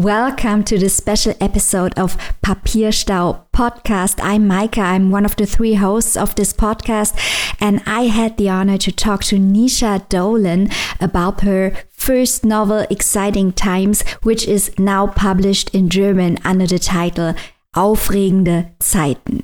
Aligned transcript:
Welcome 0.00 0.64
to 0.64 0.78
this 0.78 0.96
special 0.96 1.34
episode 1.42 1.92
of 1.98 2.16
Papierstau 2.40 3.44
podcast. 3.52 4.18
I'm 4.22 4.48
Maika. 4.48 4.78
I'm 4.78 5.10
one 5.10 5.26
of 5.26 5.36
the 5.36 5.44
three 5.44 5.74
hosts 5.74 6.16
of 6.16 6.34
this 6.36 6.54
podcast, 6.54 7.12
and 7.60 7.82
I 7.84 8.04
had 8.04 8.38
the 8.38 8.48
honor 8.48 8.78
to 8.78 8.92
talk 8.92 9.24
to 9.24 9.36
Naoise 9.36 10.08
Dolan 10.08 10.70
about 11.02 11.42
her 11.42 11.74
first 11.90 12.46
novel, 12.46 12.86
Exciting 12.88 13.52
Times, 13.52 14.00
which 14.22 14.48
is 14.48 14.72
now 14.78 15.06
published 15.06 15.68
in 15.74 15.90
German 15.90 16.38
under 16.46 16.66
the 16.66 16.78
title 16.78 17.34
Aufregende 17.76 18.70
Zeiten. 18.82 19.42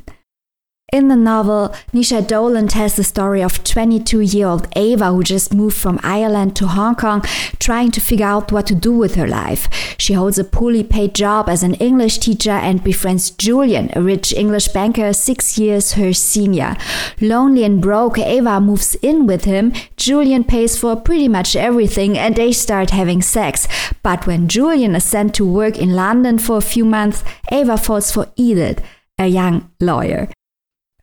In 0.93 1.09
the 1.09 1.17
novel, 1.17 1.75
Naoise 1.93 2.25
Dolan 2.29 2.69
tells 2.69 2.95
the 2.95 3.03
story 3.03 3.43
of 3.43 3.65
22 3.65 4.21
year 4.21 4.47
old 4.47 4.69
Ava 4.77 5.07
who 5.07 5.25
just 5.25 5.53
moved 5.53 5.77
from 5.77 5.99
Ireland 6.05 6.55
to 6.57 6.69
Hong 6.69 6.95
Kong 6.95 7.23
trying 7.59 7.91
to 7.91 8.01
figure 8.01 8.25
out 8.25 8.53
what 8.53 8.69
to 8.69 8.75
do 8.77 8.93
with 8.93 9.17
her 9.17 9.27
life. 9.27 9.69
She 9.99 10.13
holds 10.13 10.39
a 10.39 10.45
poorly 10.45 10.85
paid 10.85 11.13
job 11.13 11.49
as 11.49 11.65
an 11.65 11.75
English 11.75 12.19
teacher 12.19 12.53
and 12.53 12.85
befriends 12.85 13.33
Julian, 13.33 13.91
a 13.97 14.01
rich 14.01 14.33
English 14.33 14.69
banker 14.69 15.13
six 15.13 15.59
years 15.59 15.95
her 15.95 16.13
senior. 16.13 16.77
Lonely 17.21 17.65
and 17.65 17.83
broke, 17.83 18.17
Ava 18.17 18.61
moves 18.61 18.95
in 19.03 19.27
with 19.27 19.45
him. 19.45 19.73
Julian 19.97 20.45
pays 20.45 20.79
for 20.79 20.95
pretty 20.95 21.27
much 21.27 21.57
everything 21.57 22.17
and 22.17 22.37
they 22.37 22.53
start 22.53 22.91
having 22.91 23.23
sex. 23.23 23.67
But 24.05 24.29
when 24.29 24.47
Julian 24.47 24.95
is 24.95 25.03
sent 25.05 25.35
to 25.35 25.45
work 25.45 25.79
in 25.79 25.97
London 25.97 26.39
for 26.39 26.59
a 26.59 26.71
few 26.75 26.85
months, 26.85 27.25
Ava 27.51 27.77
falls 27.77 28.13
for 28.13 28.29
Edith, 28.37 28.81
a 29.19 29.27
young 29.27 29.69
lawyer. 29.81 30.29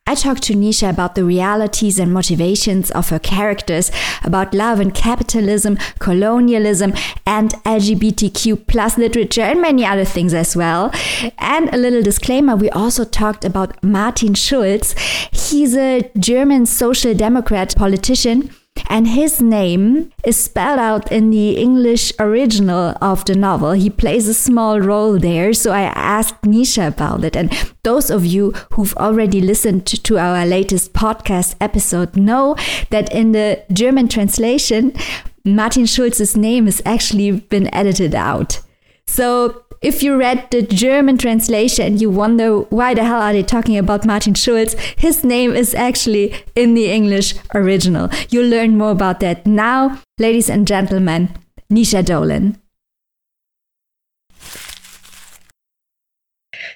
I 0.05 0.15
talked 0.15 0.43
to 0.43 0.53
Naoise 0.53 0.89
about 0.89 1.15
the 1.15 1.23
realities 1.23 1.97
and 1.97 2.13
motivations 2.13 2.91
of 2.91 3.07
her 3.07 3.19
characters, 3.19 3.89
about 4.21 4.53
love 4.53 4.81
and 4.81 4.93
capitalism, 4.93 5.77
colonialism, 5.99 6.93
and 7.25 7.51
LGBTQ 7.63 8.67
plus 8.67 8.97
literature, 8.97 9.43
and 9.43 9.61
many 9.61 9.85
other 9.85 10.03
things 10.03 10.33
as 10.33 10.57
well. 10.57 10.91
And 11.37 11.73
a 11.73 11.77
little 11.77 12.01
disclaimer, 12.03 12.57
we 12.57 12.69
also 12.71 13.05
talked 13.05 13.45
about 13.45 13.81
Martin 13.81 14.33
Schulz. 14.33 14.93
He's 15.31 15.73
a 15.73 16.11
German 16.19 16.65
social 16.65 17.13
democrat 17.13 17.73
politician 17.77 18.53
and 18.89 19.07
his 19.07 19.41
name 19.41 20.11
is 20.23 20.37
spelled 20.37 20.79
out 20.79 21.11
in 21.11 21.31
the 21.31 21.57
English 21.57 22.13
original 22.19 22.95
of 23.01 23.25
the 23.25 23.35
novel. 23.35 23.71
He 23.71 23.89
plays 23.89 24.27
a 24.27 24.33
small 24.33 24.79
role 24.79 25.17
there, 25.17 25.53
so 25.53 25.71
I 25.71 25.83
asked 25.83 26.43
Naoise 26.43 26.87
about 26.87 27.23
it. 27.23 27.35
And 27.35 27.51
those 27.83 28.09
of 28.09 28.25
you 28.25 28.51
who've 28.73 28.95
already 28.97 29.41
listened 29.41 29.85
to 29.87 30.17
our 30.17 30.45
latest 30.45 30.93
podcast 30.93 31.55
episode 31.59 32.15
know 32.15 32.55
that 32.89 33.11
in 33.11 33.31
the 33.31 33.63
German 33.73 34.07
translation, 34.07 34.93
Martin 35.43 35.83
Schulz's 35.83 36.37
name 36.37 36.65
has 36.65 36.81
actually 36.85 37.31
been 37.31 37.73
edited 37.73 38.13
out. 38.13 38.61
So 39.05 39.62
if 39.83 40.01
you 40.01 40.15
read 40.17 40.49
the 40.49 40.61
German 40.61 41.17
translation, 41.17 41.85
and 41.85 42.01
you 42.01 42.09
wonder 42.09 42.61
why 42.61 42.93
the 42.93 43.03
hell 43.03 43.21
are 43.21 43.33
they 43.33 43.43
talking 43.43 43.77
about 43.77 44.05
Martin 44.05 44.33
Schulz? 44.33 44.73
His 44.97 45.23
name 45.23 45.51
is 45.51 45.75
actually 45.75 46.33
in 46.55 46.73
the 46.73 46.89
English 46.89 47.35
original. 47.53 48.09
You'll 48.29 48.47
learn 48.49 48.77
more 48.77 48.91
about 48.91 49.19
that 49.19 49.45
now, 49.45 50.01
ladies 50.17 50.49
and 50.49 50.65
gentlemen. 50.65 51.29
Naoise 51.69 52.05
Dolan. 52.05 52.57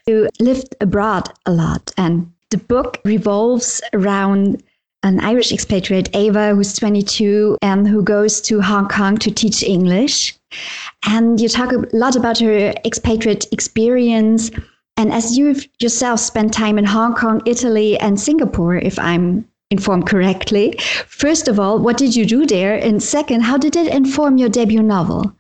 You 0.06 0.30
lived 0.40 0.76
abroad 0.82 1.30
a 1.46 1.52
lot, 1.52 1.92
and 1.98 2.34
the 2.50 2.58
book 2.58 3.00
revolves 3.06 3.82
around 3.94 4.64
an 5.04 5.20
Irish 5.20 5.52
expatriate, 5.52 6.10
Ava, 6.16 6.56
who's 6.56 6.74
22 6.74 7.58
and 7.62 7.88
who 7.88 8.04
goes 8.04 8.42
to 8.42 8.62
Hong 8.62 8.88
Kong 8.88 9.18
to 9.18 9.32
teach 9.32 9.64
English. 9.64 10.36
And 11.06 11.40
you 11.40 11.50
talk 11.50 11.72
a 11.72 11.84
lot 11.94 12.16
about 12.16 12.40
her 12.40 12.74
expatriate 12.86 13.46
experience. 13.52 14.52
And 14.98 15.14
as 15.14 15.38
you've 15.38 15.68
yourself 15.80 16.20
spent 16.20 16.54
time 16.54 16.78
in 16.78 16.86
Hong 16.86 17.14
Kong, 17.14 17.42
Italy, 17.46 18.00
and 18.00 18.20
Singapore, 18.20 18.78
if 18.78 18.98
I'm 18.98 19.48
informed 19.70 20.08
correctly, 20.08 20.78
first 21.08 21.48
of 21.48 21.60
all, 21.60 21.78
what 21.80 21.98
did 21.98 22.16
you 22.16 22.26
do 22.26 22.46
there? 22.46 22.76
And 22.76 23.02
second, 23.02 23.42
how 23.42 23.58
did 23.58 23.76
it 23.76 23.94
inform 23.94 24.38
your 24.38 24.50
debut 24.50 24.82
novel? 24.82 25.34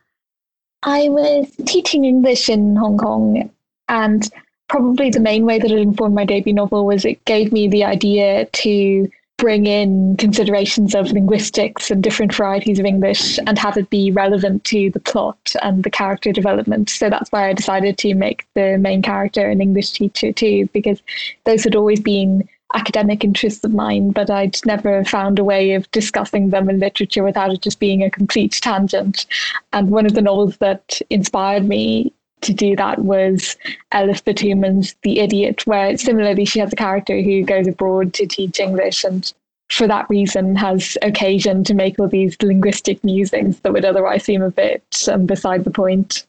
I 0.84 1.10
was 1.10 1.52
teaching 1.66 2.06
English 2.06 2.50
in 2.50 2.76
Hong 2.76 2.98
Kong, 2.98 3.50
and 3.90 4.30
probably 4.68 5.10
the 5.10 5.20
main 5.20 5.46
way 5.46 5.58
that 5.58 5.72
it 5.72 5.80
informed 5.80 6.14
my 6.14 6.26
debut 6.26 6.54
novel 6.54 6.86
was 6.86 7.04
it 7.04 7.24
gave 7.26 7.52
me 7.52 7.68
the 7.68 7.84
idea 7.84 8.46
to 8.46 9.10
bring 9.38 9.68
in 9.68 10.18
considerations 10.18 10.96
of 10.96 11.12
linguistics 11.12 11.92
and 11.92 12.02
different 12.02 12.34
varieties 12.34 12.80
of 12.80 12.86
English 12.86 13.38
and 13.46 13.58
have 13.58 13.78
it 13.78 13.90
be 13.90 14.12
relevant 14.12 14.64
to 14.64 14.90
the 14.92 15.00
plot 15.00 15.54
and 15.62 15.84
the 15.84 15.92
character 15.92 16.32
development. 16.32 16.90
So 16.90 17.10
that's 17.10 17.32
why 17.32 17.48
I 17.48 17.54
decided 17.54 18.00
to 18.00 18.16
make 18.16 18.48
the 18.56 18.78
main 18.80 19.04
character 19.04 19.48
an 19.48 19.62
English 19.62 19.92
teacher 19.92 20.34
too, 20.34 20.68
because 20.74 21.02
those 21.46 21.64
had 21.64 21.76
always 21.76 22.00
been 22.00 22.50
academic 22.74 23.24
interests 23.24 23.64
of 23.64 23.74
mine, 23.74 24.12
but 24.12 24.30
I'd 24.30 24.58
never 24.66 25.04
found 25.06 25.40
a 25.40 25.44
way 25.44 25.74
of 25.74 25.90
discussing 25.92 26.50
them 26.50 26.70
in 26.70 26.80
literature 26.80 27.24
without 27.24 27.52
it 27.52 27.62
just 27.62 27.80
being 27.80 28.04
a 28.04 28.12
complete 28.12 28.60
tangent. 28.62 29.26
And 29.72 29.90
one 29.90 30.06
of 30.06 30.16
the 30.16 30.22
novels 30.22 30.58
that 30.58 31.00
inspired 31.10 31.66
me 31.66 32.12
to 32.42 32.54
do 32.54 32.76
that 32.76 33.00
was 33.00 33.58
Elif 33.94 34.24
Batuman's 34.24 34.96
The 35.04 35.20
Idiot, 35.20 35.66
where 35.66 35.98
similarly 35.98 36.46
she 36.46 36.60
has 36.60 36.72
a 36.72 36.76
character 36.76 37.22
who 37.22 37.44
goes 37.44 37.68
abroad 37.68 38.14
to 38.16 38.28
teach 38.28 38.60
English 38.60 39.04
and 39.04 39.32
for 39.70 39.88
that 39.88 40.10
reason 40.10 40.56
has 40.56 40.98
occasion 41.02 41.64
to 41.66 41.74
make 41.74 42.00
all 42.00 42.08
these 42.08 42.38
linguistic 42.42 43.04
musings 43.04 43.60
that 43.62 43.74
would 43.74 43.86
otherwise 43.86 44.24
seem 44.24 44.42
a 44.42 44.52
bit 44.52 44.84
um, 45.12 45.26
beside 45.26 45.64
the 45.64 45.72
point. 45.72 46.26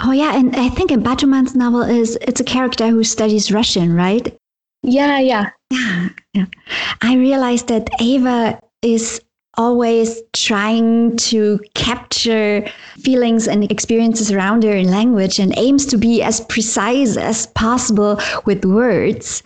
Oh 0.00 0.12
yeah, 0.12 0.38
and 0.38 0.54
I 0.54 0.68
think 0.68 0.92
in 0.92 1.02
Batuman's 1.02 1.56
novel 1.56 1.82
is 1.82 2.16
it's 2.22 2.40
a 2.40 2.44
character 2.44 2.88
who 2.88 3.02
studies 3.02 3.50
Russian, 3.50 3.94
right? 3.94 4.36
Yeah, 4.82 5.18
yeah. 5.18 5.50
Yeah, 5.70 6.08
yeah. 6.34 6.46
I 7.02 7.16
realized 7.16 7.68
that 7.68 7.90
Ava 8.00 8.60
is 8.80 9.20
always 9.58 10.22
trying 10.32 11.16
to 11.16 11.58
capture 11.74 12.64
feelings 12.96 13.48
and 13.48 13.70
experiences 13.70 14.30
around 14.30 14.62
her 14.62 14.72
in 14.72 14.88
language 14.88 15.40
and 15.40 15.52
aims 15.58 15.84
to 15.84 15.98
be 15.98 16.22
as 16.22 16.40
precise 16.42 17.16
as 17.16 17.48
possible 17.48 18.18
with 18.46 18.64
words, 18.64 19.42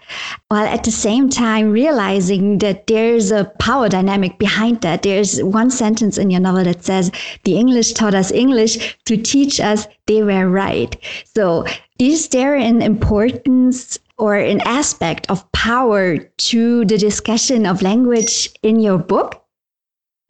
while 0.49 0.67
at 0.67 0.85
the 0.85 0.91
same 0.91 1.31
time 1.31 1.73
realizing 1.73 2.59
that 2.59 2.87
there's 2.87 3.33
a 3.33 3.51
power 3.59 3.89
dynamic 3.89 4.39
behind 4.39 4.83
that. 4.83 5.03
There's 5.03 5.43
one 5.43 5.71
sentence 5.71 6.19
in 6.19 6.31
your 6.31 6.41
novel 6.41 6.65
that 6.65 6.85
says, 6.85 7.11
The 7.45 7.57
English 7.57 7.95
taught 7.95 8.15
us 8.15 8.31
English 8.31 8.99
to 9.07 9.17
teach 9.17 9.61
us 9.61 9.89
they 10.07 10.23
were 10.23 10.49
right. 10.49 10.95
So, 11.35 11.65
is 11.99 12.29
there 12.29 12.55
an 12.55 12.83
importance 12.83 13.99
or 14.19 14.35
an 14.35 14.61
aspect 14.63 15.31
of 15.31 15.51
power 15.53 16.19
to 16.19 16.85
the 16.85 16.99
discussion 16.99 17.65
of 17.65 17.81
language 17.81 18.51
in 18.63 18.81
your 18.81 18.99
book? 18.99 19.42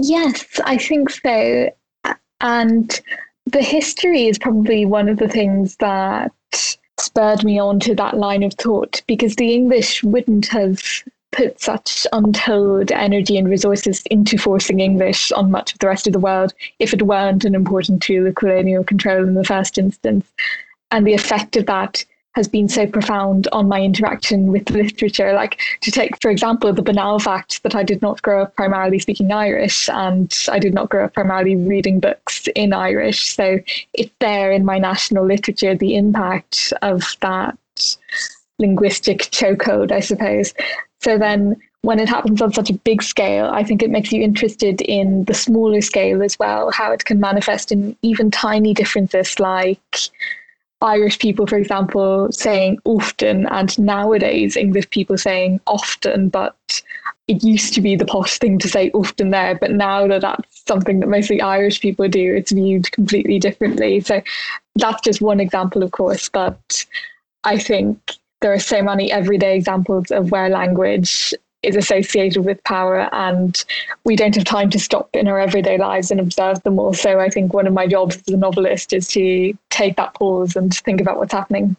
Yes, 0.03 0.61
I 0.65 0.79
think 0.79 1.11
so. 1.11 1.71
And 2.41 3.01
the 3.47 3.63
history 3.63 4.27
is 4.27 4.37
probably 4.37 4.85
one 4.85 5.09
of 5.09 5.19
the 5.19 5.29
things 5.29 5.77
that 5.77 6.33
spurred 6.99 7.45
me 7.45 7.59
on 7.59 7.79
to 7.81 7.95
that 7.95 8.17
line 8.17 8.43
of 8.43 8.55
thought 8.55 9.01
because 9.07 9.37
the 9.37 9.55
English 9.55 10.03
wouldn't 10.03 10.47
have 10.49 10.83
put 11.31 11.61
such 11.61 12.05
untold 12.13 12.91
energy 12.91 13.39
and 13.39 13.49
resources 13.49 14.03
into 14.11 14.37
forcing 14.37 14.81
English 14.81 15.31
on 15.33 15.53
much 15.53 15.73
of 15.73 15.79
the 15.79 15.87
rest 15.87 16.09
of 16.09 16.13
the 16.13 16.19
world 16.19 16.53
if 16.81 16.93
it 16.93 17.03
weren't 17.03 17.45
an 17.45 17.55
important 17.55 18.03
tool 18.03 18.27
of 18.27 18.35
colonial 18.35 18.83
control 18.85 19.23
in 19.27 19.35
the 19.35 19.45
first 19.45 19.79
instance. 19.79 20.27
And 20.91 21.07
the 21.07 21.15
effect 21.15 21.57
of 21.57 21.67
that 21.67 22.05
has 22.35 22.49
been 22.49 22.69
so 22.69 22.87
profound 22.87 23.47
on 23.53 23.69
my 23.69 23.81
interaction 23.81 24.53
with 24.53 24.65
the 24.67 24.75
literature. 24.75 25.33
Like 25.35 25.61
to 25.83 25.91
take, 25.91 26.21
for 26.21 26.31
example, 26.31 26.73
the 26.73 26.83
banal 26.83 27.19
fact 27.19 27.63
that 27.63 27.75
I 27.75 27.83
did 27.83 28.01
not 28.01 28.23
grow 28.23 28.43
up 28.43 28.57
primarily 28.57 28.99
speaking 28.99 29.33
Irish 29.33 29.89
and 29.91 30.33
I 30.49 30.59
did 30.59 30.75
not 30.75 30.89
grow 30.89 31.05
up 31.05 31.15
primarily 31.15 31.57
reading 31.57 32.01
books 32.01 32.49
in 32.55 32.73
Irish. 32.73 33.35
So 33.35 33.59
it's 33.93 34.15
there 34.21 34.51
in 34.51 34.65
my 34.65 34.79
national 34.79 35.27
literature, 35.27 35.75
the 35.75 35.97
impact 35.97 36.73
of 36.83 37.17
that 37.21 37.59
linguistic 38.59 39.21
chokehold, 39.31 39.93
I 39.93 40.01
suppose. 40.01 40.55
So 41.01 41.19
then 41.19 41.61
when 41.83 41.99
it 41.99 42.09
happens 42.09 42.41
on 42.41 42.53
such 42.53 42.71
a 42.71 42.75
big 42.75 43.03
scale, 43.03 43.47
I 43.47 43.65
think 43.65 43.83
it 43.83 43.91
makes 43.91 44.13
you 44.13 44.23
interested 44.23 44.81
in 44.83 45.25
the 45.25 45.35
smaller 45.35 45.81
scale 45.81 46.23
as 46.23 46.39
well, 46.39 46.71
how 46.71 46.93
it 46.93 47.05
can 47.05 47.19
manifest 47.19 47.73
in 47.73 47.97
even 48.03 48.31
tiny 48.31 48.73
differences 48.73 49.39
like 49.41 49.99
Irish 50.83 51.19
people, 51.19 51.47
for 51.47 51.57
example, 51.57 52.31
saying 52.33 52.79
often, 52.85 53.47
and 53.47 53.79
nowadays 53.79 54.57
English 54.57 54.91
people 54.91 55.17
saying 55.17 55.61
often, 55.67 56.29
but 56.29 56.83
it 57.29 57.45
used 57.45 57.73
to 57.75 57.81
be 57.81 57.95
the 57.95 58.05
posh 58.05 58.39
thing 58.39 58.59
to 58.59 58.69
say 58.69 58.91
often 58.91 59.31
there, 59.31 59.55
but 59.55 59.71
now 59.71 60.07
that 60.09 60.23
that's 60.23 60.65
something 60.67 61.01
that 61.01 61.09
mostly 61.09 61.41
Irish 61.41 61.81
people 61.81 62.09
do, 62.09 62.35
it's 62.35 62.53
viewed 62.53 62.91
completely 62.91 63.39
differently. 63.39 64.01
So 64.01 64.21
that's 64.75 65.01
just 65.03 65.21
one 65.21 65.41
example, 65.41 65.83
of 65.83 65.93
course, 65.93 66.29
but 66.29 66.85
I 67.45 67.59
think 67.59 67.99
there 68.41 68.53
are 68.53 68.59
so 68.59 68.83
many 68.83 69.13
everyday 69.13 69.57
examples 69.57 70.11
of 70.11 70.33
where 70.33 70.49
language 70.49 71.33
is 71.63 71.77
associated 71.77 72.45
with 72.45 72.63
power 72.65 73.09
and 73.13 73.65
we 74.05 74.17
don't 74.17 74.35
have 74.35 74.45
time 74.45 74.71
to 74.71 74.79
stop 74.79 75.09
in 75.15 75.29
our 75.29 75.39
everyday 75.39 75.79
lives 75.79 76.11
and 76.11 76.21
observe 76.21 76.63
them 76.63 76.79
all. 76.79 76.93
So 76.93 77.21
I 77.21 77.29
think 77.29 77.53
one 77.53 77.67
of 77.67 77.73
my 77.73 77.87
jobs 77.87 78.17
as 78.17 78.35
a 78.35 78.37
novelist 78.37 78.93
is 78.93 79.09
to 79.09 79.57
take 79.71 79.97
that 79.97 80.15
pause 80.15 80.57
and 80.57 80.75
think 80.75 81.01
about 81.01 81.19
what's 81.19 81.33
happening. 81.33 81.77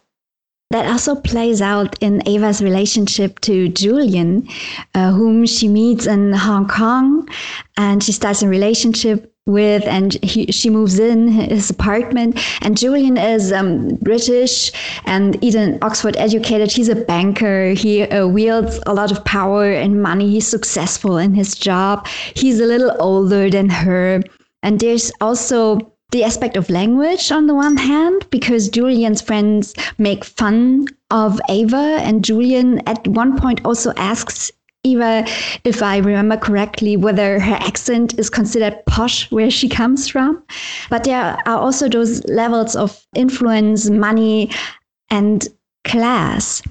That 0.72 0.88
also 0.88 1.14
plays 1.14 1.62
out 1.62 2.02
in 2.02 2.28
Ava's 2.28 2.64
relationship 2.64 3.40
to 3.42 3.70
Julian, 3.70 4.48
uh, 4.96 5.12
whom 5.12 5.46
she 5.46 5.68
meets 5.68 6.08
in 6.08 6.34
Hong 6.34 6.68
Kong, 6.68 7.30
and 7.78 8.04
she 8.04 8.12
starts 8.12 8.42
a 8.42 8.48
relationship 8.48 9.33
with 9.46 9.84
and 9.88 10.14
he, 10.24 10.46
she 10.52 10.70
moves 10.70 11.00
in 11.00 11.28
his 11.28 11.70
apartment. 11.70 12.40
And 12.62 12.78
julian 12.78 13.18
is 13.18 13.52
um, 13.52 13.96
british 13.96 14.72
and 15.06 15.42
even 15.44 15.78
oxford 15.82 16.16
educated. 16.18 16.72
He's 16.72 16.90
a 16.90 16.96
banker. 16.96 17.72
He 17.72 18.04
uh, 18.04 18.28
wields 18.28 18.80
a 18.86 18.94
lot 18.94 19.12
of 19.12 19.24
power 19.26 19.72
and 19.72 20.02
money. 20.02 20.30
He's 20.30 20.48
successful 20.48 21.18
in 21.18 21.34
his 21.34 21.56
job. 21.56 22.08
He's 22.36 22.60
a 22.60 22.66
little 22.66 22.96
older 23.00 23.50
than 23.50 23.70
her. 23.70 24.22
And 24.62 24.80
there's 24.80 25.12
also 25.20 25.92
the 26.12 26.24
aspect 26.24 26.56
of 26.56 26.70
language 26.70 27.32
on 27.32 27.48
the 27.48 27.56
one 27.56 27.76
hand 27.76 28.26
because 28.30 28.70
julian's 28.70 29.20
friends 29.20 29.74
make 29.98 30.24
fun 30.24 30.88
of 31.10 31.42
ava. 31.50 31.98
And 32.02 32.24
julian 32.24 32.88
at 32.88 33.06
one 33.08 33.38
point 33.38 33.60
also 33.66 33.92
asks 33.98 34.52
Eva, 34.84 35.26
if 35.64 35.82
I 35.82 35.98
remember 35.98 36.36
correctly, 36.36 36.98
whether 36.98 37.40
her 37.40 37.56
accent 37.56 38.20
is 38.20 38.30
considered 38.30 38.78
posh 38.86 39.32
where 39.32 39.50
she 39.50 39.70
comes 39.70 40.10
from. 40.10 40.44
But 40.90 41.06
there 41.06 41.38
are 41.46 41.58
also 41.58 41.88
those 41.88 42.24
levels 42.26 42.76
of 42.76 43.06
influence, 43.16 43.90
money, 43.90 44.52
and 45.10 45.48
class. 45.86 46.62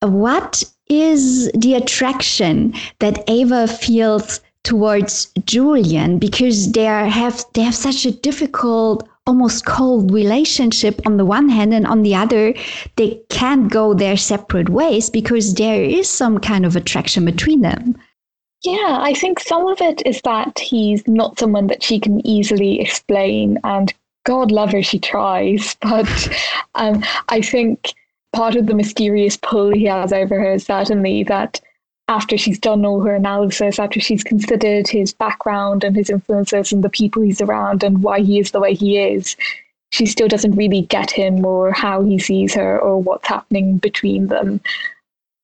What 0.00 0.62
is 0.88 1.50
the 1.52 1.74
attraction 1.74 2.74
that 2.98 3.24
Ava 3.28 3.66
feels 3.68 4.40
towards 4.64 5.32
Julian? 5.46 6.18
Because 6.18 6.72
they 6.72 6.86
are, 6.88 7.06
have 7.06 7.44
they 7.54 7.62
have 7.62 7.74
such 7.74 8.04
a 8.04 8.10
difficult 8.12 9.08
almost 9.26 9.64
cold 9.66 10.10
relationship 10.10 11.00
on 11.06 11.16
the 11.16 11.24
one 11.24 11.48
hand 11.48 11.72
and 11.72 11.86
on 11.86 12.02
the 12.02 12.14
other 12.14 12.54
they 12.96 13.20
can't 13.28 13.70
go 13.70 13.94
their 13.94 14.16
separate 14.16 14.68
ways 14.68 15.10
because 15.10 15.54
there 15.54 15.82
is 15.82 16.08
some 16.08 16.38
kind 16.38 16.66
of 16.66 16.74
attraction 16.74 17.24
between 17.24 17.60
them. 17.60 17.96
Yeah 18.64 18.98
i 19.00 19.14
think 19.14 19.40
some 19.40 19.66
of 19.66 19.80
it 19.80 20.02
is 20.06 20.20
that 20.22 20.58
he's 20.58 21.06
not 21.06 21.38
someone 21.38 21.66
that 21.68 21.82
she 21.82 21.98
can 21.98 22.24
easily 22.26 22.80
explain 22.80 23.58
and 23.64 23.92
god 24.24 24.50
love 24.50 24.72
her 24.72 24.82
she 24.82 24.98
tries 24.98 25.76
but 25.82 26.28
um, 26.74 27.04
i 27.28 27.40
think 27.40 27.92
part 28.32 28.56
of 28.56 28.66
the 28.66 28.74
mysterious 28.74 29.36
pull 29.36 29.72
he 29.72 29.84
has 29.84 30.12
over 30.12 30.38
her 30.38 30.54
is 30.54 30.64
certainly 30.64 31.22
that 31.24 31.60
after 32.08 32.36
she's 32.36 32.58
done 32.58 32.84
all 32.84 33.00
her 33.00 33.14
analysis, 33.14 33.78
after 33.78 34.00
she's 34.00 34.24
considered 34.24 34.88
his 34.88 35.12
background 35.12 35.84
and 35.84 35.96
his 35.96 36.10
influences 36.10 36.72
and 36.72 36.82
the 36.82 36.90
people 36.90 37.22
he's 37.22 37.40
around 37.40 37.82
and 37.82 38.02
why 38.02 38.20
he 38.20 38.38
is 38.38 38.50
the 38.50 38.60
way 38.60 38.74
he 38.74 38.98
is, 38.98 39.36
she 39.90 40.06
still 40.06 40.28
doesn't 40.28 40.56
really 40.56 40.82
get 40.82 41.10
him 41.10 41.44
or 41.44 41.70
how 41.70 42.02
he 42.02 42.18
sees 42.18 42.54
her 42.54 42.78
or 42.78 43.00
what's 43.00 43.28
happening 43.28 43.78
between 43.78 44.26
them. 44.28 44.60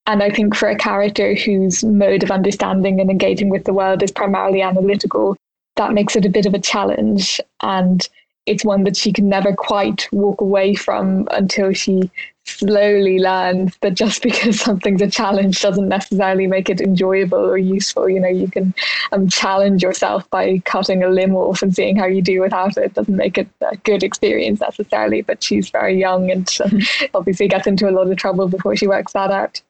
And 0.05 0.23
I 0.23 0.31
think 0.31 0.55
for 0.55 0.67
a 0.67 0.75
character 0.75 1.35
whose 1.35 1.83
mode 1.83 2.23
of 2.23 2.31
understanding 2.31 2.99
and 2.99 3.11
engaging 3.11 3.49
with 3.49 3.65
the 3.65 3.73
world 3.73 4.01
is 4.01 4.11
primarily 4.11 4.61
analytical, 4.61 5.37
that 5.75 5.93
makes 5.93 6.15
it 6.15 6.25
a 6.25 6.29
bit 6.29 6.47
of 6.47 6.55
a 6.55 6.59
challenge. 6.59 7.39
And 7.61 8.07
it's 8.49 8.65
one 8.65 8.83
that 8.83 8.97
she 8.97 9.13
can 9.13 9.29
never 9.29 9.53
quite 9.53 10.07
walk 10.11 10.41
away 10.41 10.73
from 10.73 11.27
until 11.31 11.71
she 11.71 12.09
slowly 12.45 13.19
learns 13.19 13.77
that 13.81 13.93
just 13.93 14.23
because 14.29 14.59
something's 14.59 15.03
a 15.03 15.09
challenge 15.09 15.61
doesn't 15.61 15.87
necessarily 15.87 16.47
make 16.47 16.67
it 16.67 16.81
enjoyable 16.81 17.37
or 17.37 17.59
useful. 17.59 18.09
You 18.09 18.19
know, 18.19 18.27
you 18.27 18.49
can 18.49 18.73
um, 19.11 19.29
challenge 19.29 19.83
yourself 19.83 20.27
by 20.31 20.59
cutting 20.65 21.03
a 21.03 21.09
limb 21.09 21.35
off 21.35 21.61
and 21.61 21.75
seeing 21.75 21.95
how 21.95 22.07
you 22.07 22.23
do 22.23 22.41
without 22.41 22.75
it. 22.75 22.95
Doesn't 22.95 23.15
make 23.15 23.37
it 23.37 23.47
a 23.61 23.77
good 23.77 24.01
experience 24.01 24.61
necessarily, 24.61 25.21
but 25.21 25.43
she's 25.43 25.69
very 25.69 25.99
young 25.99 26.31
and 26.31 26.49
um, 26.65 26.79
obviously 27.13 27.47
gets 27.47 27.67
into 27.67 27.87
a 27.87 27.93
lot 27.93 28.09
of 28.09 28.17
trouble 28.17 28.47
before 28.47 28.75
she 28.75 28.87
works 28.87 29.13
that 29.13 29.29
out. 29.31 29.61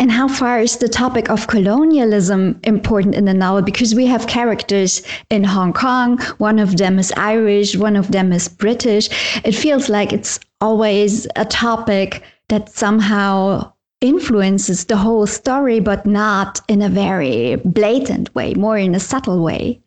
And 0.00 0.12
how 0.12 0.28
far 0.28 0.60
is 0.60 0.76
the 0.76 0.88
topic 0.88 1.28
of 1.28 1.48
colonialism 1.48 2.60
important 2.62 3.16
in 3.16 3.24
the 3.24 3.34
novel? 3.34 3.62
Because 3.62 3.96
we 3.96 4.06
have 4.06 4.28
characters 4.28 5.02
in 5.28 5.42
Hong 5.42 5.72
Kong, 5.72 6.20
one 6.38 6.60
of 6.60 6.76
them 6.76 7.00
is 7.00 7.12
Irish, 7.16 7.74
one 7.74 7.96
of 7.96 8.12
them 8.12 8.32
is 8.32 8.48
British. 8.48 9.08
It 9.44 9.52
feels 9.52 9.88
like 9.88 10.12
it's 10.12 10.38
always 10.60 11.26
a 11.34 11.44
topic 11.44 12.22
that 12.48 12.70
somehow 12.70 13.72
influences 14.00 14.84
the 14.84 14.96
whole 14.96 15.26
story, 15.26 15.80
but 15.80 16.06
not 16.06 16.60
in 16.68 16.80
a 16.80 16.88
very 16.88 17.56
blatant 17.64 18.32
way, 18.36 18.54
more 18.54 18.78
in 18.78 18.94
a 18.94 19.00
subtle 19.00 19.42
way. 19.42 19.80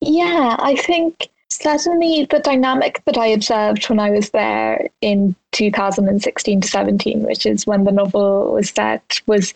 Yeah, 0.00 0.56
I 0.58 0.74
think 0.74 1.28
certainly 1.62 2.26
the 2.28 2.40
dynamic 2.40 3.02
that 3.06 3.16
I 3.16 3.26
observed 3.26 3.88
when 3.88 4.00
I 4.00 4.10
was 4.10 4.30
there 4.30 4.88
in 5.00 5.34
2016 5.52 6.60
to 6.60 6.68
17, 6.68 7.22
which 7.22 7.46
is 7.46 7.66
when 7.66 7.84
the 7.84 7.92
novel 7.92 8.52
was 8.52 8.70
set, 8.70 9.20
was 9.26 9.54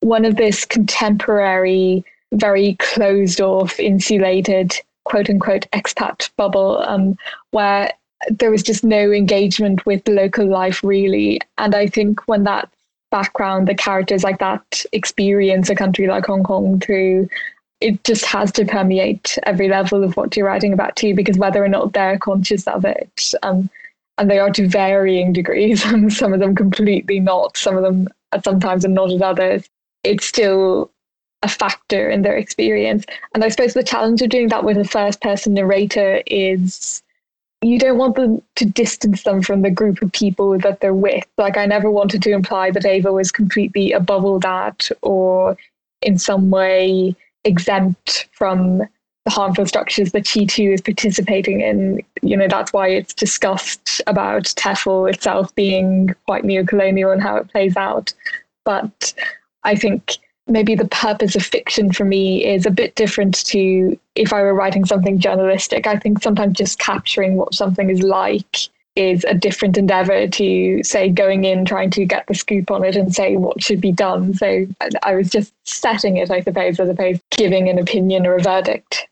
one 0.00 0.24
of 0.24 0.36
this 0.36 0.64
contemporary, 0.64 2.04
very 2.32 2.74
closed 2.76 3.40
off, 3.40 3.80
insulated, 3.80 4.74
quote 5.04 5.30
unquote, 5.30 5.66
expat 5.72 6.30
bubble, 6.36 6.78
um, 6.86 7.16
where 7.50 7.92
there 8.30 8.50
was 8.50 8.62
just 8.62 8.84
no 8.84 9.10
engagement 9.10 9.86
with 9.86 10.06
local 10.08 10.46
life 10.46 10.82
really. 10.84 11.40
And 11.56 11.74
I 11.74 11.86
think 11.86 12.26
when 12.28 12.44
that 12.44 12.68
background, 13.10 13.66
the 13.66 13.74
characters 13.74 14.22
like 14.22 14.38
that 14.38 14.84
experience 14.92 15.70
a 15.70 15.74
country 15.74 16.06
like 16.06 16.26
Hong 16.26 16.42
Kong 16.42 16.78
through, 16.80 17.28
it 17.80 18.02
just 18.04 18.24
has 18.24 18.50
to 18.52 18.64
permeate 18.64 19.38
every 19.44 19.68
level 19.68 20.02
of 20.02 20.16
what 20.16 20.36
you're 20.36 20.46
writing 20.46 20.72
about 20.72 20.96
too, 20.96 21.14
because 21.14 21.38
whether 21.38 21.64
or 21.64 21.68
not 21.68 21.92
they're 21.92 22.18
conscious 22.18 22.66
of 22.66 22.84
it, 22.84 23.34
um, 23.42 23.70
and 24.18 24.28
they 24.28 24.38
are 24.38 24.50
to 24.50 24.68
varying 24.68 25.32
degrees, 25.32 25.84
and 25.92 26.12
some 26.12 26.32
of 26.32 26.40
them 26.40 26.54
completely 26.54 27.20
not, 27.20 27.56
some 27.56 27.76
of 27.76 27.82
them 27.82 28.08
at 28.32 28.44
sometimes 28.44 28.84
and 28.84 28.94
not 28.94 29.10
at 29.10 29.22
others, 29.22 29.68
it's 30.04 30.26
still 30.26 30.90
a 31.42 31.48
factor 31.48 32.10
in 32.10 32.22
their 32.22 32.36
experience. 32.36 33.04
And 33.34 33.44
I 33.44 33.48
suppose 33.48 33.74
the 33.74 33.84
challenge 33.84 34.22
of 34.22 34.30
doing 34.30 34.48
that 34.48 34.64
with 34.64 34.76
a 34.76 34.84
first 34.84 35.20
person 35.20 35.54
narrator 35.54 36.20
is 36.26 37.02
you 37.62 37.78
don't 37.78 37.98
want 37.98 38.16
them 38.16 38.42
to 38.56 38.64
distance 38.64 39.22
them 39.22 39.42
from 39.42 39.62
the 39.62 39.70
group 39.70 40.02
of 40.02 40.12
people 40.12 40.58
that 40.58 40.80
they're 40.80 40.94
with. 40.94 41.24
Like, 41.36 41.56
I 41.56 41.66
never 41.66 41.90
wanted 41.90 42.22
to 42.22 42.32
imply 42.32 42.70
that 42.70 42.86
Ava 42.86 43.12
was 43.12 43.32
completely 43.32 43.92
above 43.92 44.24
all 44.24 44.38
that 44.40 44.90
or 45.02 45.56
in 46.02 46.18
some 46.18 46.50
way 46.50 47.16
exempt 47.48 48.28
from 48.32 48.78
the 49.24 49.30
harmful 49.30 49.66
structures 49.66 50.12
that 50.12 50.26
she 50.26 50.46
too 50.46 50.70
is 50.70 50.80
participating 50.80 51.60
in. 51.60 52.02
You 52.22 52.36
know, 52.36 52.48
that's 52.48 52.72
why 52.72 52.88
it's 52.88 53.12
discussed 53.12 54.00
about 54.06 54.44
TEFL 54.44 55.12
itself 55.12 55.54
being 55.54 56.14
quite 56.26 56.44
neo-colonial 56.44 57.10
and 57.10 57.22
how 57.22 57.36
it 57.36 57.50
plays 57.50 57.76
out. 57.76 58.14
But 58.64 59.12
I 59.64 59.74
think 59.74 60.18
maybe 60.46 60.74
the 60.74 60.88
purpose 60.88 61.36
of 61.36 61.42
fiction 61.42 61.92
for 61.92 62.04
me 62.04 62.44
is 62.44 62.64
a 62.64 62.70
bit 62.70 62.94
different 62.94 63.44
to 63.46 63.98
if 64.14 64.32
I 64.32 64.40
were 64.40 64.54
writing 64.54 64.84
something 64.84 65.18
journalistic. 65.18 65.86
I 65.86 65.96
think 65.96 66.22
sometimes 66.22 66.56
just 66.56 66.78
capturing 66.78 67.36
what 67.36 67.54
something 67.54 67.90
is 67.90 68.02
like 68.02 68.56
is 68.98 69.24
a 69.24 69.34
different 69.34 69.78
endeavor 69.78 70.26
to 70.26 70.82
say 70.82 71.08
going 71.08 71.44
in 71.44 71.64
trying 71.64 71.90
to 71.90 72.04
get 72.04 72.26
the 72.26 72.34
scoop 72.34 72.70
on 72.70 72.84
it 72.84 72.96
and 72.96 73.14
say 73.14 73.36
what 73.36 73.62
should 73.62 73.80
be 73.80 73.92
done 73.92 74.34
so 74.34 74.66
i 75.04 75.14
was 75.14 75.30
just 75.30 75.54
setting 75.64 76.16
it 76.16 76.30
i 76.30 76.40
suppose 76.40 76.80
as 76.80 76.88
opposed 76.88 77.20
to 77.30 77.36
giving 77.36 77.68
an 77.68 77.78
opinion 77.78 78.26
or 78.26 78.34
a 78.34 78.42
verdict 78.42 79.06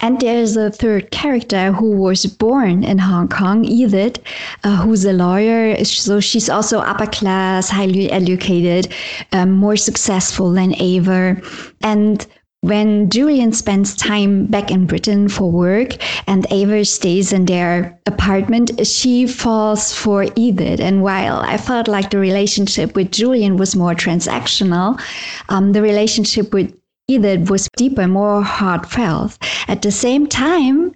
and 0.00 0.20
there's 0.20 0.56
a 0.56 0.70
third 0.70 1.10
character 1.10 1.72
who 1.72 1.90
was 1.90 2.24
born 2.24 2.84
in 2.84 2.98
Hong 2.98 3.26
Kong, 3.26 3.64
Edith, 3.64 4.20
uh, 4.62 4.76
who's 4.76 5.04
a 5.04 5.12
lawyer. 5.12 5.84
So 5.84 6.20
she's 6.20 6.48
also 6.48 6.78
upper 6.78 7.06
class, 7.06 7.68
highly 7.68 8.08
educated, 8.12 8.94
um, 9.32 9.50
more 9.50 9.76
successful 9.76 10.52
than 10.52 10.80
Ava. 10.80 11.42
And 11.80 12.24
when 12.62 13.08
Julian 13.08 13.52
spends 13.52 13.94
time 13.94 14.46
back 14.46 14.70
in 14.70 14.86
Britain 14.86 15.28
for 15.28 15.50
work 15.50 15.96
and 16.26 16.46
Ava 16.50 16.84
stays 16.84 17.32
in 17.32 17.44
their 17.44 17.98
apartment, 18.06 18.86
she 18.86 19.26
falls 19.26 19.94
for 19.94 20.26
Edith. 20.34 20.80
And 20.80 21.02
while 21.02 21.38
I 21.38 21.56
felt 21.56 21.86
like 21.86 22.10
the 22.10 22.18
relationship 22.18 22.96
with 22.96 23.12
Julian 23.12 23.56
was 23.56 23.76
more 23.76 23.94
transactional, 23.94 25.00
um, 25.48 25.72
the 25.72 25.82
relationship 25.82 26.52
with 26.52 26.74
Edith 27.06 27.48
was 27.48 27.68
deeper, 27.76 28.08
more 28.08 28.42
heartfelt. 28.42 29.38
At 29.68 29.82
the 29.82 29.92
same 29.92 30.26
time, 30.26 30.94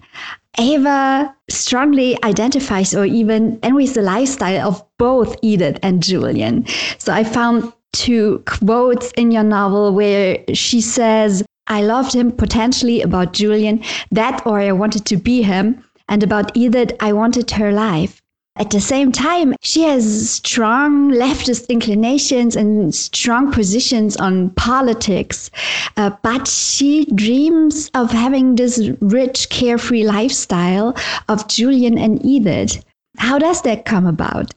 Ava 0.58 1.34
strongly 1.48 2.22
identifies 2.24 2.94
or 2.94 3.06
even 3.06 3.58
envies 3.62 3.94
the 3.94 4.02
lifestyle 4.02 4.68
of 4.68 4.84
both 4.98 5.36
Edith 5.42 5.78
and 5.82 6.02
Julian. 6.02 6.66
So 6.98 7.12
I 7.12 7.24
found 7.24 7.72
two 7.92 8.42
quotes 8.46 9.10
in 9.12 9.30
your 9.30 9.44
novel 9.44 9.94
where 9.94 10.38
she 10.52 10.80
says, 10.80 11.42
I 11.66 11.82
loved 11.82 12.14
him 12.14 12.32
potentially 12.32 13.02
about 13.02 13.32
Julian, 13.32 13.82
that 14.10 14.46
or 14.46 14.60
I 14.60 14.72
wanted 14.72 15.04
to 15.06 15.16
be 15.16 15.42
him, 15.42 15.82
and 16.08 16.22
about 16.22 16.56
Edith, 16.56 16.92
I 17.00 17.12
wanted 17.12 17.50
her 17.52 17.72
life. 17.72 18.20
At 18.56 18.70
the 18.70 18.80
same 18.80 19.12
time, 19.12 19.54
she 19.62 19.82
has 19.84 20.28
strong 20.28 21.10
leftist 21.10 21.70
inclinations 21.70 22.54
and 22.54 22.94
strong 22.94 23.50
positions 23.50 24.16
on 24.18 24.50
politics. 24.50 25.50
Uh, 25.96 26.10
but 26.22 26.46
she 26.46 27.06
dreams 27.06 27.90
of 27.94 28.10
having 28.10 28.56
this 28.56 28.90
rich, 29.00 29.48
carefree 29.48 30.04
lifestyle 30.04 30.94
of 31.30 31.48
Julian 31.48 31.96
and 31.96 32.24
Edith. 32.26 32.84
How 33.16 33.38
does 33.38 33.62
that 33.62 33.86
come 33.86 34.06
about? 34.06 34.52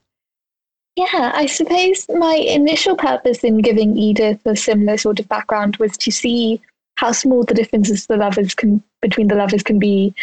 Yeah, 0.98 1.32
I 1.34 1.46
suppose 1.46 2.06
my 2.10 2.36
initial 2.36 2.98
purpose 2.98 3.46
in 3.46 3.60
giving 3.60 3.98
Edith 3.98 4.46
a 4.46 4.58
similar 4.58 4.98
sort 4.98 5.20
of 5.22 5.30
background 5.30 5.78
was 5.78 5.98
to 6.00 6.12
see 6.12 6.62
how 6.96 7.12
small 7.12 7.44
the 7.44 7.54
differences 7.54 8.08
the 8.08 8.18
lovers 8.18 8.56
can 8.56 8.84
between 9.02 9.28
the 9.28 9.36
lovers 9.36 9.64
can 9.64 9.80
be 9.80 10.14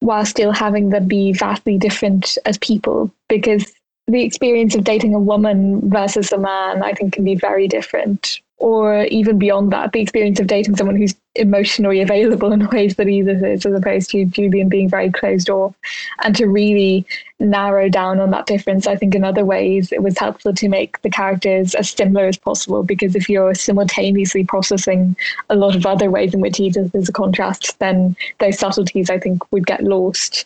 while 0.00 0.24
still 0.24 0.52
having 0.52 0.90
them 0.90 1.06
be 1.06 1.32
vastly 1.32 1.76
different 1.76 2.38
as 2.46 2.56
people. 2.58 3.12
Because 3.28 3.72
the 4.10 4.24
experience 4.24 4.74
of 4.74 4.84
dating 4.84 5.14
a 5.14 5.20
woman 5.20 5.88
versus 5.88 6.32
a 6.32 6.38
man 6.38 6.82
i 6.82 6.92
think 6.92 7.12
can 7.12 7.24
be 7.24 7.34
very 7.34 7.68
different 7.68 8.40
or 8.60 9.04
even 9.04 9.38
beyond 9.38 9.72
that, 9.72 9.92
the 9.92 10.00
experience 10.00 10.38
of 10.38 10.46
dating 10.46 10.76
someone 10.76 10.94
who's 10.94 11.14
emotionally 11.34 12.02
available 12.02 12.52
in 12.52 12.68
ways 12.72 12.94
that 12.96 13.08
Edith 13.08 13.42
is, 13.42 13.64
as 13.64 13.72
opposed 13.72 14.10
to 14.10 14.26
Julian 14.26 14.68
being 14.68 14.88
very 14.88 15.10
closed 15.10 15.48
off, 15.48 15.74
and 16.22 16.36
to 16.36 16.46
really 16.46 17.06
narrow 17.38 17.88
down 17.88 18.20
on 18.20 18.30
that 18.32 18.44
difference. 18.44 18.86
I 18.86 18.96
think 18.96 19.14
in 19.14 19.24
other 19.24 19.46
ways 19.46 19.92
it 19.92 20.02
was 20.02 20.18
helpful 20.18 20.52
to 20.52 20.68
make 20.68 21.00
the 21.00 21.08
characters 21.08 21.74
as 21.74 21.88
similar 21.88 22.26
as 22.26 22.36
possible 22.36 22.82
because 22.82 23.16
if 23.16 23.30
you're 23.30 23.54
simultaneously 23.54 24.44
processing 24.44 25.16
a 25.48 25.56
lot 25.56 25.74
of 25.74 25.86
other 25.86 26.10
ways 26.10 26.34
in 26.34 26.40
which 26.40 26.60
Edith 26.60 26.94
is 26.94 27.08
a 27.08 27.12
contrast, 27.12 27.78
then 27.78 28.14
those 28.40 28.58
subtleties 28.58 29.08
I 29.08 29.18
think 29.18 29.50
would 29.52 29.66
get 29.66 29.82
lost. 29.82 30.44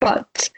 But 0.00 0.48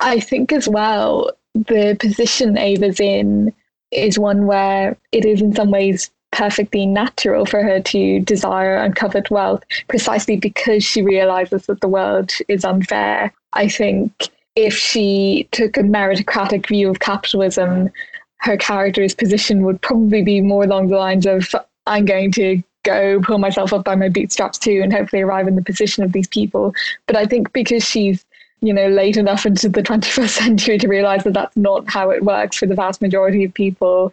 I 0.00 0.20
think 0.20 0.52
as 0.52 0.68
well, 0.68 1.30
the 1.54 1.96
position 1.98 2.58
Ava's 2.58 3.00
in 3.00 3.54
is 3.90 4.18
one 4.18 4.46
where 4.46 4.98
it 5.12 5.24
is 5.24 5.40
in 5.40 5.54
some 5.54 5.70
ways 5.70 6.10
perfectly 6.32 6.86
natural 6.86 7.46
for 7.46 7.62
her 7.62 7.80
to 7.80 8.20
desire 8.20 8.76
and 8.76 8.96
covet 8.96 9.30
wealth 9.30 9.62
precisely 9.88 10.36
because 10.36 10.82
she 10.82 11.02
realizes 11.02 11.66
that 11.66 11.80
the 11.80 11.88
world 11.88 12.32
is 12.48 12.64
unfair. 12.64 13.32
I 13.52 13.68
think 13.68 14.28
if 14.56 14.74
she 14.76 15.48
took 15.52 15.76
a 15.76 15.82
meritocratic 15.82 16.66
view 16.66 16.90
of 16.90 17.00
capitalism, 17.00 17.90
her 18.38 18.56
character's 18.56 19.14
position 19.14 19.62
would 19.64 19.80
probably 19.80 20.22
be 20.22 20.40
more 20.40 20.64
along 20.64 20.88
the 20.88 20.96
lines 20.96 21.26
of 21.26 21.54
I'm 21.86 22.04
going 22.04 22.32
to 22.32 22.62
go 22.82 23.20
pull 23.20 23.38
myself 23.38 23.72
up 23.72 23.84
by 23.84 23.94
my 23.94 24.08
bootstraps 24.08 24.58
too 24.58 24.80
and 24.82 24.92
hopefully 24.92 25.22
arrive 25.22 25.46
in 25.46 25.54
the 25.54 25.62
position 25.62 26.02
of 26.02 26.12
these 26.12 26.26
people. 26.26 26.74
But 27.06 27.16
I 27.16 27.26
think 27.26 27.52
because 27.52 27.84
she's 27.84 28.24
you 28.60 28.72
know 28.72 28.88
late 28.88 29.16
enough 29.16 29.44
into 29.44 29.68
the 29.68 29.82
21st 29.90 30.28
century 30.28 30.78
to 30.78 30.88
realize 30.88 31.24
that 31.24 31.34
that's 31.34 31.56
not 31.56 31.88
how 31.88 32.10
it 32.10 32.24
works 32.24 32.56
for 32.56 32.66
the 32.66 32.74
vast 32.74 33.02
majority 33.02 33.44
of 33.44 33.52
people 33.52 34.12